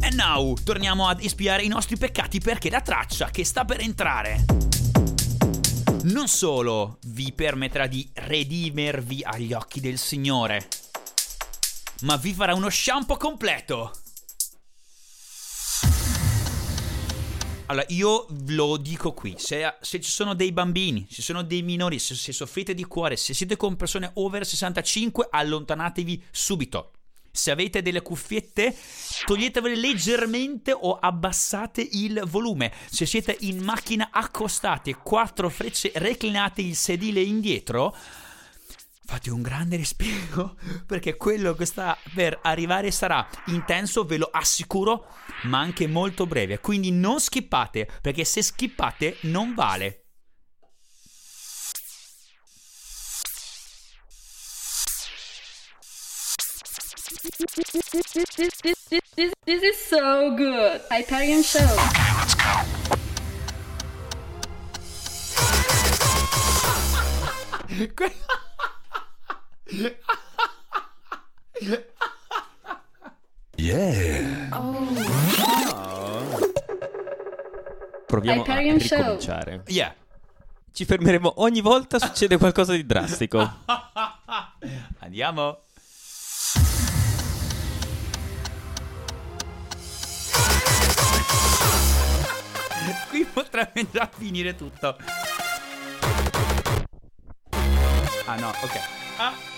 E 0.01 0.09
now 0.13 0.55
torniamo 0.63 1.07
ad 1.07 1.23
espiare 1.23 1.63
i 1.63 1.67
nostri 1.67 1.97
peccati 1.97 2.39
perché 2.39 2.69
la 2.69 2.81
traccia 2.81 3.29
che 3.29 3.45
sta 3.45 3.65
per 3.65 3.81
entrare 3.81 4.45
non 6.03 6.27
solo 6.27 6.97
vi 7.07 7.31
permetterà 7.31 7.85
di 7.85 8.09
redimervi 8.13 9.21
agli 9.23 9.53
occhi 9.53 9.79
del 9.79 9.99
Signore, 9.99 10.67
ma 12.01 12.15
vi 12.15 12.33
farà 12.33 12.55
uno 12.55 12.69
shampoo 12.69 13.17
completo. 13.17 13.91
Allora, 17.71 17.85
io 17.87 18.25
lo 18.47 18.75
dico 18.75 19.13
qui, 19.13 19.35
se, 19.37 19.75
se, 19.79 20.01
ci 20.01 20.11
sono 20.11 20.33
dei 20.33 20.51
bambini, 20.51 21.07
se 21.09 21.21
sono 21.21 21.41
dei 21.41 21.61
minori, 21.61 21.99
se, 21.99 22.15
se 22.15 22.33
soffrite 22.33 22.73
di 22.73 22.83
cuore, 22.83 23.15
se 23.15 23.33
siete 23.33 23.55
con 23.55 23.77
persone 23.77 24.11
over 24.15 24.45
65, 24.45 25.29
allontanatevi 25.31 26.21
subito. 26.31 26.91
Se 27.31 27.49
avete 27.49 27.81
delle 27.81 28.01
cuffiette, 28.01 28.75
toglietevele 29.25 29.77
leggermente 29.77 30.73
o 30.73 30.97
abbassate 30.99 31.87
il 31.93 32.23
volume. 32.27 32.73
Se 32.89 33.05
siete 33.05 33.37
in 33.39 33.63
macchina 33.63 34.09
accostate, 34.11 34.95
quattro 34.95 35.47
frecce, 35.47 35.93
reclinate 35.95 36.61
il 36.61 36.75
sedile 36.75 37.21
indietro, 37.21 37.95
fate 39.11 39.29
un 39.29 39.41
grande 39.41 39.75
respiro 39.75 40.55
perché 40.87 41.17
quello 41.17 41.53
che 41.53 41.65
sta 41.65 41.97
per 42.15 42.39
arrivare 42.43 42.91
sarà 42.91 43.27
intenso, 43.47 44.05
ve 44.05 44.17
lo 44.17 44.29
assicuro, 44.31 45.07
ma 45.43 45.59
anche 45.59 45.85
molto 45.85 46.25
breve. 46.25 46.59
Quindi 46.59 46.91
non 46.91 47.19
skippate 47.19 47.89
perché 48.01 48.23
se 48.23 48.41
skippate 48.41 49.17
non 49.23 49.53
vale. 49.53 49.97
This, 59.45 59.61
is 59.61 59.77
so 59.89 60.33
good. 60.35 60.81
Hyperion 60.89 61.43
Show. 61.43 61.59
Okay, 67.73 67.77
let's 67.77 67.95
go. 67.95 68.50
Yeah. 73.55 74.49
Proviamo 78.05 78.43
a 78.43 78.55
ricominciare. 78.57 79.63
Yeah. 79.67 79.95
Ci 80.73 80.85
fermeremo 80.85 81.41
ogni 81.41 81.61
volta 81.61 81.99
succede 81.99 82.37
qualcosa 82.37 82.73
di 82.73 82.85
drastico. 82.85 83.39
Andiamo. 84.99 85.63
Qui 93.09 93.25
potrebbe 93.25 93.85
già 93.91 94.09
finire 94.11 94.55
tutto. 94.55 94.95
Ah 98.25 98.35
no, 98.35 98.47
ok. 98.47 98.79
Ah. 99.17 99.50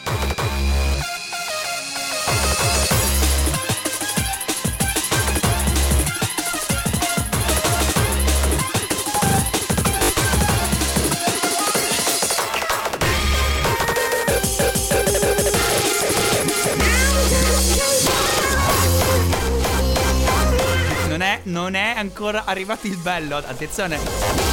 Non 21.63 21.75
è, 21.75 21.93
ancora 21.95 22.43
arrivato 22.43 22.87
il 22.87 22.97
bello, 22.97 23.37
attenzione. 23.37 24.52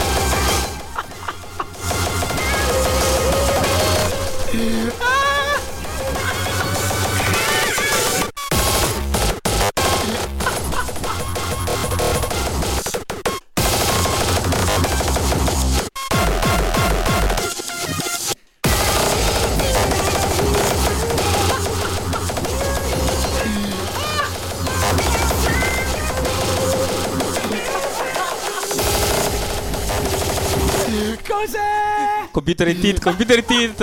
Computer 32.51 32.67
in 32.75 32.81
tilt, 32.81 33.01
computer 33.01 33.39
in 33.39 33.45
tilt. 33.45 33.81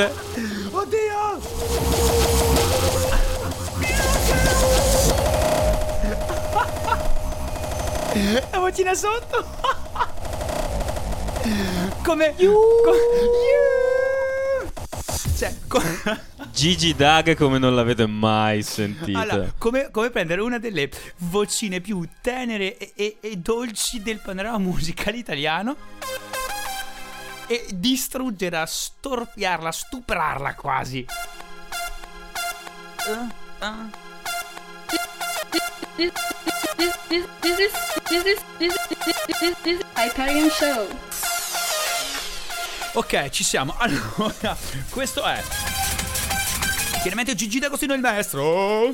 Oddio! 0.72 2.38
La 8.52 8.60
vocina 8.60 8.94
sotto. 8.94 9.46
Come... 12.04 12.34
You. 12.38 12.54
Co- 12.84 12.94
you. 13.54 14.72
Cioè, 15.38 15.54
co- 15.68 15.82
Gigi 16.52 16.96
Dag 16.96 17.36
come 17.36 17.58
non 17.60 17.76
l'avete 17.76 18.06
mai 18.08 18.64
sentito. 18.64 19.18
allora, 19.20 19.54
come, 19.58 19.90
come 19.92 20.10
prendere 20.10 20.42
una 20.42 20.58
delle 20.58 20.90
vocine 21.18 21.80
più 21.80 22.06
tenere 22.22 22.78
e, 22.78 22.92
e- 22.96 23.18
e 23.22 23.36
dolci 23.38 24.02
del 24.02 24.20
panorama 24.20 24.58
musicale 24.58 25.18
italiano 25.18 25.76
e 27.48 27.66
distruggerla, 27.74 28.66
storpiarla, 28.66 29.72
stuprarla 29.72 30.54
quasi. 30.56 31.06
Uh, 33.08 33.30
uh. 33.62 33.90
This, 35.96 36.12
this, 36.78 36.96
this, 37.08 37.28
this 37.42 37.60
is 37.60 37.72
this 38.10 38.26
is 38.26 38.40
this 38.60 38.76
this 39.00 39.16
this 39.40 39.56
this 39.64 39.82
Hyperion 39.96 40.50
Show. 40.50 40.88
Ok, 42.94 43.30
ci 43.30 43.44
siamo. 43.44 43.76
Allora, 43.78 44.56
questo 44.90 45.24
è. 45.24 45.42
Chiaramente 47.02 47.36
Gigi 47.36 47.60
D'Agostino 47.60 47.94
il 47.94 48.02
maestro. 48.02 48.94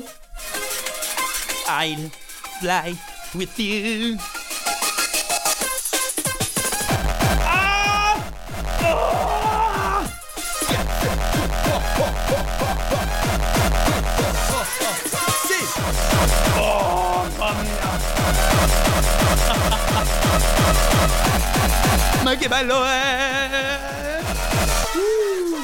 I'll 1.66 2.10
fly 2.60 2.96
with 3.32 3.58
you. 3.58 4.16
Oh, 16.56 17.28
mamma 17.36 17.62
mia! 17.62 17.92
Ma 22.22 22.36
che 22.36 22.48
bello 22.48 22.84
è! 22.84 24.20
Uh. 24.94 25.54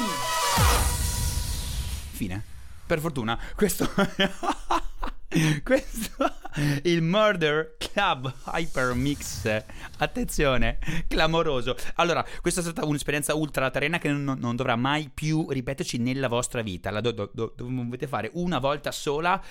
Fine. 2.11 2.43
Per 2.85 2.99
fortuna, 2.99 3.39
questo. 3.55 3.89
questo 5.63 6.40
il 6.83 7.01
Murder 7.01 7.75
Club 7.77 8.33
Hyper 8.53 8.93
Mix. 8.93 9.63
Attenzione, 9.97 10.79
clamoroso. 11.07 11.75
Allora, 11.95 12.25
questa 12.41 12.59
è 12.61 12.63
stata 12.63 12.85
un'esperienza 12.85 13.35
ultra 13.35 13.69
terrena 13.69 13.97
che 13.97 14.09
non, 14.09 14.37
non 14.39 14.55
dovrà 14.55 14.75
mai 14.75 15.09
più 15.13 15.49
ripeterci 15.49 15.97
nella 15.97 16.27
vostra 16.27 16.61
vita. 16.61 16.89
La 16.91 17.01
do- 17.01 17.11
do- 17.11 17.31
do- 17.33 17.53
dovete 17.55 18.07
fare 18.07 18.29
una 18.33 18.59
volta 18.59 18.91
sola. 18.91 19.41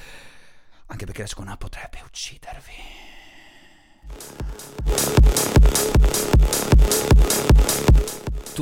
Anche 0.86 1.04
perché 1.04 1.22
la 1.22 1.28
seconda 1.28 1.56
potrebbe 1.56 2.00
uccidervi. 2.04 2.72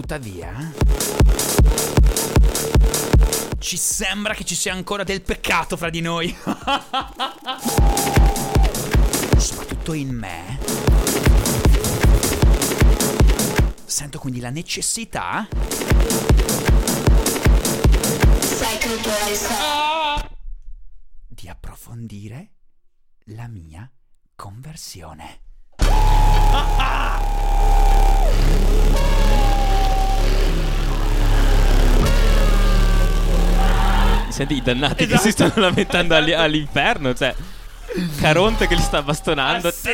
Tuttavia, 0.00 0.54
ci 3.58 3.76
sembra 3.76 4.32
che 4.32 4.44
ci 4.44 4.54
sia 4.54 4.72
ancora 4.72 5.02
del 5.02 5.22
peccato 5.22 5.76
fra 5.76 5.90
di 5.90 6.00
noi. 6.00 6.30
Soprattutto 9.36 9.94
in 9.94 10.10
me. 10.10 10.60
Sento 13.86 14.20
quindi 14.20 14.38
la 14.38 14.50
necessità 14.50 15.48
di 21.26 21.48
approfondire 21.48 22.50
la 23.24 23.48
mia 23.48 23.90
conversione. 24.36 25.40
Senti 34.38 34.54
i 34.54 34.62
dannati 34.62 35.02
Esatto. 35.02 35.16
che 35.20 35.26
si 35.26 35.30
stanno 35.32 35.52
lamentando 35.56 36.14
all'i- 36.14 36.32
all'inferno, 36.32 37.12
cioè 37.12 37.34
Caronte 38.20 38.68
che 38.68 38.76
li 38.76 38.80
sta 38.82 39.02
bastonando. 39.02 39.66
Ah, 39.66 39.72
sì. 39.72 39.90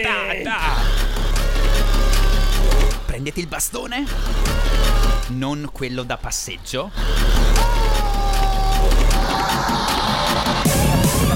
Prendete 3.06 3.40
il 3.40 3.46
bastone, 3.46 4.04
non 5.28 5.70
quello 5.72 6.02
da 6.02 6.18
passeggio. 6.18 6.90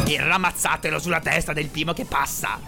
E 0.04 0.16
ramazzatelo 0.20 0.98
sulla 0.98 1.20
testa 1.20 1.54
del 1.54 1.68
primo 1.68 1.94
che 1.94 2.04
passa. 2.04 2.59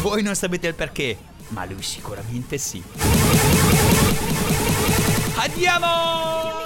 Voi 0.00 0.24
non 0.24 0.34
sapete 0.34 0.66
il 0.66 0.74
perché, 0.74 1.16
ma 1.50 1.64
lui 1.64 1.82
sicuramente 1.82 2.58
sì. 2.58 2.82
Andiamo! 5.36 6.57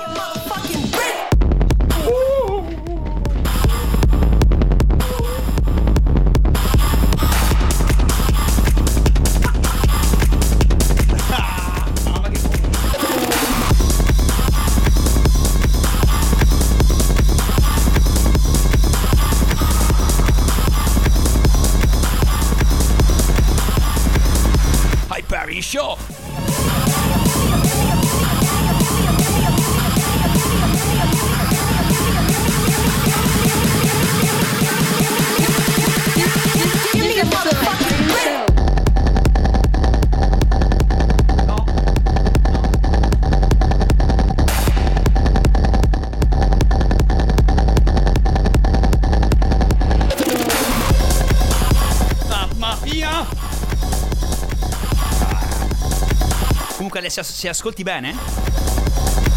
Alessia, 57.15 57.23
se 57.23 57.49
ascolti 57.51 57.83
bene, 57.83 58.17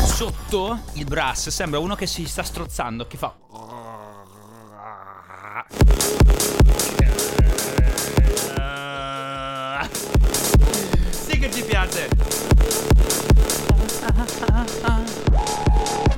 sotto 0.06 0.80
il 0.94 1.04
brass 1.04 1.50
sembra 1.50 1.78
uno 1.80 1.94
che 1.96 2.08
si 2.08 2.26
sta 2.26 2.42
strozzando, 2.42 3.06
che 3.06 3.18
fa... 3.18 3.36
Sì 11.10 11.38
che 11.38 11.52
ci 11.52 11.64
piace! 11.64 12.08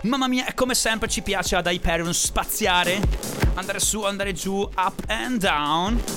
Mamma 0.03 0.27
mia, 0.27 0.53
come 0.53 0.75
sempre 0.75 1.07
ci 1.07 1.23
piace 1.23 1.55
ad 1.55 1.65
Hyperion 1.65 2.13
spaziare, 2.13 3.01
andare 3.55 3.79
su, 3.79 4.03
andare 4.03 4.31
giù, 4.33 4.59
up 4.59 5.03
and 5.07 5.39
down. 5.39 6.16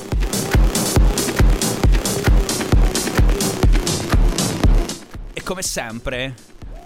Come 5.51 5.63
sempre, 5.63 6.37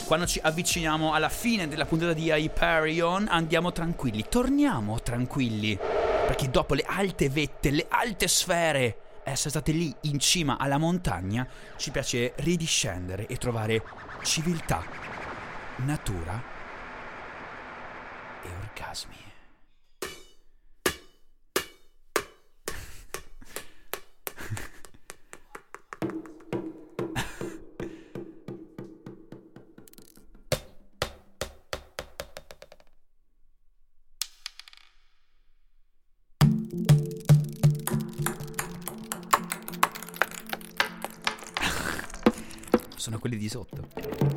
quando 0.07 0.25
ci 0.25 0.41
avviciniamo 0.43 1.12
alla 1.12 1.29
fine 1.29 1.69
della 1.69 1.85
puntata 1.85 2.15
di 2.15 2.31
Hyperion, 2.31 3.27
andiamo 3.29 3.73
tranquilli, 3.73 4.25
torniamo 4.27 5.03
tranquilli. 5.03 5.77
Perché 5.77 6.49
dopo 6.49 6.73
le 6.73 6.83
alte 6.87 7.29
vette, 7.29 7.71
le 7.71 7.85
alte 7.91 8.27
sfere, 8.27 9.21
essere 9.23 9.51
state 9.51 9.73
lì 9.73 9.95
in 10.05 10.19
cima 10.19 10.57
alla 10.57 10.79
montagna, 10.79 11.47
ci 11.77 11.91
piace 11.91 12.33
ridiscendere 12.37 13.27
e 13.27 13.37
trovare 13.37 13.83
civiltà, 14.23 14.83
natura 15.85 16.43
e 18.45 18.49
orgasmi. 18.49 19.34
Quelli 43.25 43.39
di 43.39 43.49
sotto. 43.49 44.34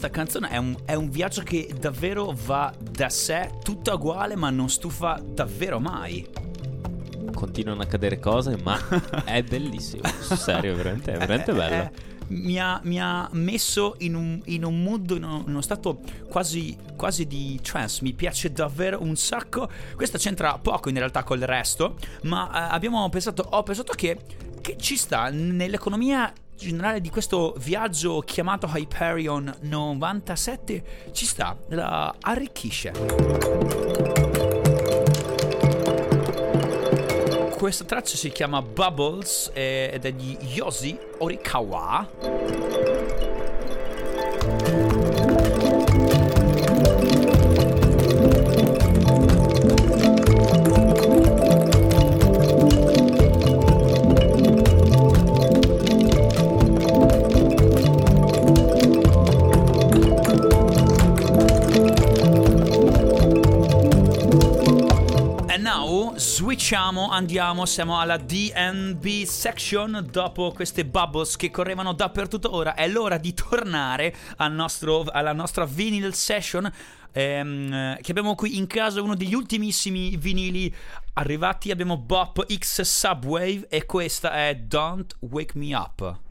Questa, 0.00 0.10
canzone 0.10 0.48
è 0.48 0.56
un, 0.56 0.74
è 0.86 0.94
un, 0.94 1.10
viaggio 1.10 1.42
che 1.42 1.74
davvero 1.78 2.34
va 2.46 2.74
da 2.80 3.10
sé, 3.10 3.50
tutto 3.62 3.92
uguale, 3.92 4.34
ma 4.34 4.48
non 4.48 4.70
stufa 4.70 5.20
davvero 5.22 5.78
mai. 5.78 6.26
Continuano 7.34 7.82
a 7.82 7.84
accadere 7.84 8.18
cose, 8.18 8.56
ma 8.62 8.78
è 9.24 9.42
bellissimo. 9.42 10.02
Serio, 10.20 10.74
veramente, 10.74 11.12
è 11.12 11.18
veramente 11.18 11.52
bello. 11.52 11.74
È, 11.74 11.90
mi 12.28 12.58
ha, 12.58 12.80
mi 12.84 12.98
ha 12.98 13.28
messo 13.32 13.96
in 13.98 14.14
un, 14.14 14.40
in 14.46 14.64
un, 14.64 14.82
mood, 14.82 15.10
in 15.10 15.24
uno, 15.24 15.40
in 15.40 15.50
uno 15.50 15.60
stato 15.60 16.00
quasi, 16.30 16.74
quasi, 16.96 17.26
di 17.26 17.60
trance. 17.62 18.02
Mi 18.02 18.14
piace 18.14 18.50
davvero 18.52 19.02
un 19.02 19.16
sacco. 19.16 19.68
Questa 19.94 20.16
c'entra 20.16 20.56
poco 20.58 20.88
in 20.88 20.96
realtà 20.96 21.24
col 21.24 21.40
resto, 21.40 21.96
ma 22.22 22.48
eh, 22.48 22.74
abbiamo 22.74 23.06
pensato, 23.10 23.46
ho 23.50 23.62
pensato 23.62 23.92
che, 23.92 24.18
che 24.62 24.78
ci 24.78 24.96
sta 24.96 25.28
nell'economia 25.28 26.32
generale 26.60 27.00
di 27.00 27.08
questo 27.10 27.54
viaggio 27.58 28.20
chiamato 28.20 28.70
Hyperion 28.72 29.52
97 29.60 30.82
ci 31.12 31.24
sta, 31.24 31.56
la 31.68 32.14
arricchisce. 32.20 32.92
Questa 37.56 37.84
traccia 37.84 38.16
si 38.16 38.30
chiama 38.30 38.62
Bubbles 38.62 39.50
ed 39.54 40.04
è 40.04 40.12
di 40.12 40.36
Yoshi 40.40 40.98
Orikawa. 41.18 42.89
Switchiamo, 66.60 67.08
andiamo, 67.08 67.64
siamo 67.64 67.98
alla 67.98 68.18
DNB 68.18 69.22
section 69.24 70.06
dopo 70.10 70.52
queste 70.52 70.84
bubbles 70.84 71.36
che 71.36 71.50
correvano 71.50 71.94
dappertutto. 71.94 72.54
Ora 72.54 72.74
è 72.74 72.86
l'ora 72.86 73.16
di 73.16 73.32
tornare 73.32 74.14
al 74.36 74.52
nostro, 74.52 75.04
alla 75.10 75.32
nostra 75.32 75.64
vinyl 75.64 76.12
session. 76.12 76.70
Ehm, 77.12 77.96
che 78.02 78.10
abbiamo 78.10 78.34
qui 78.34 78.58
in 78.58 78.66
casa 78.66 79.00
uno 79.00 79.16
degli 79.16 79.32
ultimissimi 79.32 80.16
vinili 80.16 80.72
arrivati. 81.14 81.70
Abbiamo 81.70 81.96
Bop 81.96 82.44
X 82.52 82.82
Subwave 82.82 83.66
e 83.70 83.86
questa 83.86 84.32
è 84.34 84.54
Don't 84.54 85.16
Wake 85.20 85.58
Me 85.58 85.74
Up. 85.74 86.29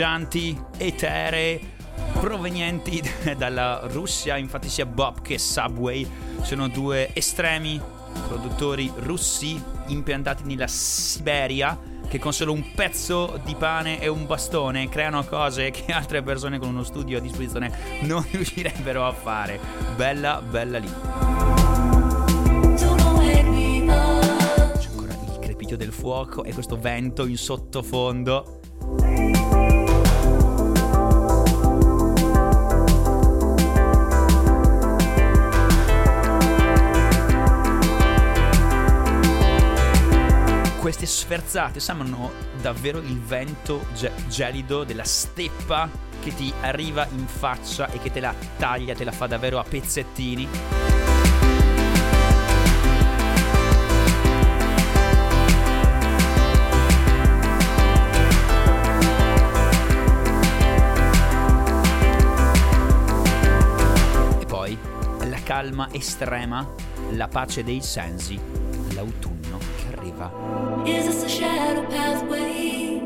Cangianti, 0.00 0.58
eteree, 0.78 1.60
provenienti 2.18 3.02
dalla 3.36 3.82
Russia. 3.84 4.38
Infatti 4.38 4.70
sia 4.70 4.86
Bob 4.86 5.20
che 5.20 5.38
Subway 5.38 6.08
sono 6.40 6.68
due 6.68 7.10
estremi 7.12 7.78
produttori 8.26 8.90
russi 8.96 9.62
impiantati 9.88 10.44
nella 10.44 10.66
Siberia 10.66 11.78
che 12.08 12.18
con 12.18 12.32
solo 12.32 12.52
un 12.52 12.72
pezzo 12.74 13.38
di 13.44 13.54
pane 13.54 14.00
e 14.00 14.08
un 14.08 14.26
bastone 14.26 14.88
creano 14.88 15.22
cose 15.24 15.70
che 15.70 15.84
altre 15.92 16.22
persone 16.22 16.58
con 16.58 16.70
uno 16.70 16.82
studio 16.82 17.18
a 17.18 17.20
disposizione 17.20 18.00
non 18.00 18.24
riuscirebbero 18.30 19.06
a 19.06 19.12
fare. 19.12 19.60
Bella, 19.96 20.40
bella 20.40 20.78
lì. 20.78 20.90
C'è 22.74 22.86
ancora 24.88 25.12
il 25.12 25.38
crepito 25.40 25.76
del 25.76 25.92
fuoco 25.92 26.42
e 26.42 26.54
questo 26.54 26.78
vento 26.78 27.26
in 27.26 27.36
sottofondo. 27.36 28.60
Queste 40.90 41.06
sferzate 41.06 41.78
sembrano 41.78 42.32
davvero 42.60 42.98
il 42.98 43.20
vento 43.20 43.86
ge- 43.94 44.10
gelido 44.26 44.82
della 44.82 45.04
steppa 45.04 45.88
che 46.20 46.34
ti 46.34 46.52
arriva 46.62 47.06
in 47.12 47.28
faccia 47.28 47.88
e 47.92 48.00
che 48.00 48.10
te 48.10 48.18
la 48.18 48.34
taglia, 48.56 48.92
te 48.96 49.04
la 49.04 49.12
fa 49.12 49.28
davvero 49.28 49.60
a 49.60 49.62
pezzettini. 49.62 50.48
calma 65.44 65.88
estrema, 65.92 66.64
la 67.10 67.26
pace 67.26 67.64
dei 67.64 67.82
sensi, 67.82 68.38
l'autunno 68.94 69.39
Is 70.86 71.06
this 71.06 71.24
a 71.24 71.28
shadow 71.28 71.86
pathway? 71.86 73.00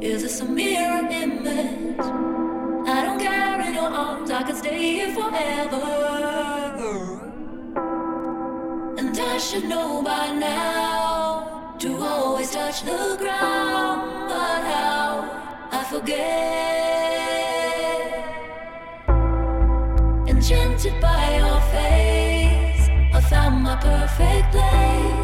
Is 0.00 0.22
this 0.22 0.40
a 0.40 0.46
mirror 0.46 1.06
image? 1.10 2.00
I 2.88 3.02
don't 3.04 3.20
care 3.20 3.60
in 3.60 3.74
your 3.74 3.90
arms, 3.90 4.30
I 4.30 4.42
can 4.42 4.56
stay 4.56 4.78
here 4.78 5.12
forever. 5.12 5.84
And 8.98 9.18
I 9.18 9.38
should 9.38 9.64
know 9.64 10.02
by 10.02 10.32
now. 10.32 11.76
to 11.78 11.98
always 11.98 12.50
touch 12.52 12.82
the 12.84 13.16
ground. 13.18 14.28
But 14.30 14.62
how 14.72 15.68
I 15.72 15.84
forget. 15.84 16.16
Enchanted 20.26 21.00
by 21.02 21.36
your 21.36 21.60
face, 21.74 22.88
I 23.12 23.20
found 23.28 23.62
my 23.62 23.76
perfect 23.76 24.52
place. 24.52 25.15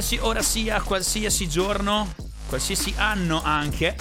Qualsiasi 0.00 0.26
ora 0.26 0.40
sia, 0.40 0.80
qualsiasi 0.80 1.46
giorno, 1.46 2.14
qualsiasi 2.48 2.94
anno 2.96 3.42
anche, 3.42 3.94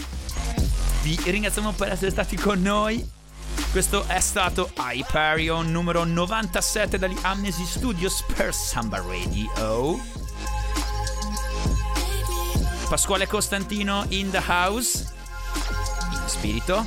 vi 1.02 1.20
ringraziamo 1.22 1.74
per 1.74 1.91
essere 1.91 2.10
stati 2.10 2.38
con 2.38 2.62
noi. 2.62 3.06
Questo 3.70 4.06
è 4.08 4.22
stato 4.22 4.72
Hyperion 4.78 5.70
numero 5.70 6.06
97 6.06 6.97
dagli 6.97 7.18
Amnesty 7.24 7.66
Studios 7.66 8.24
per 8.34 8.54
Samba 8.54 9.02
Radio. 9.02 10.00
Pasquale 12.88 13.28
Costantino 13.28 14.06
in 14.08 14.32
the 14.32 14.41
house, 14.47 15.06
in 16.14 16.22
spirito. 16.28 16.86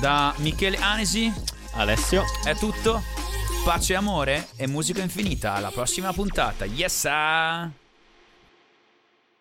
Da 0.00 0.34
Michele 0.38 0.78
Anesi 0.78 1.32
Alessio. 1.74 2.24
è 2.42 2.56
tutto. 2.56 3.21
Pace 3.64 3.92
e 3.92 3.96
amore 3.96 4.48
e 4.56 4.66
musica 4.66 5.02
infinita. 5.02 5.54
Alla 5.54 5.70
prossima 5.70 6.12
puntata. 6.12 6.64
Yes! 6.64 7.04
ah! 7.08 7.81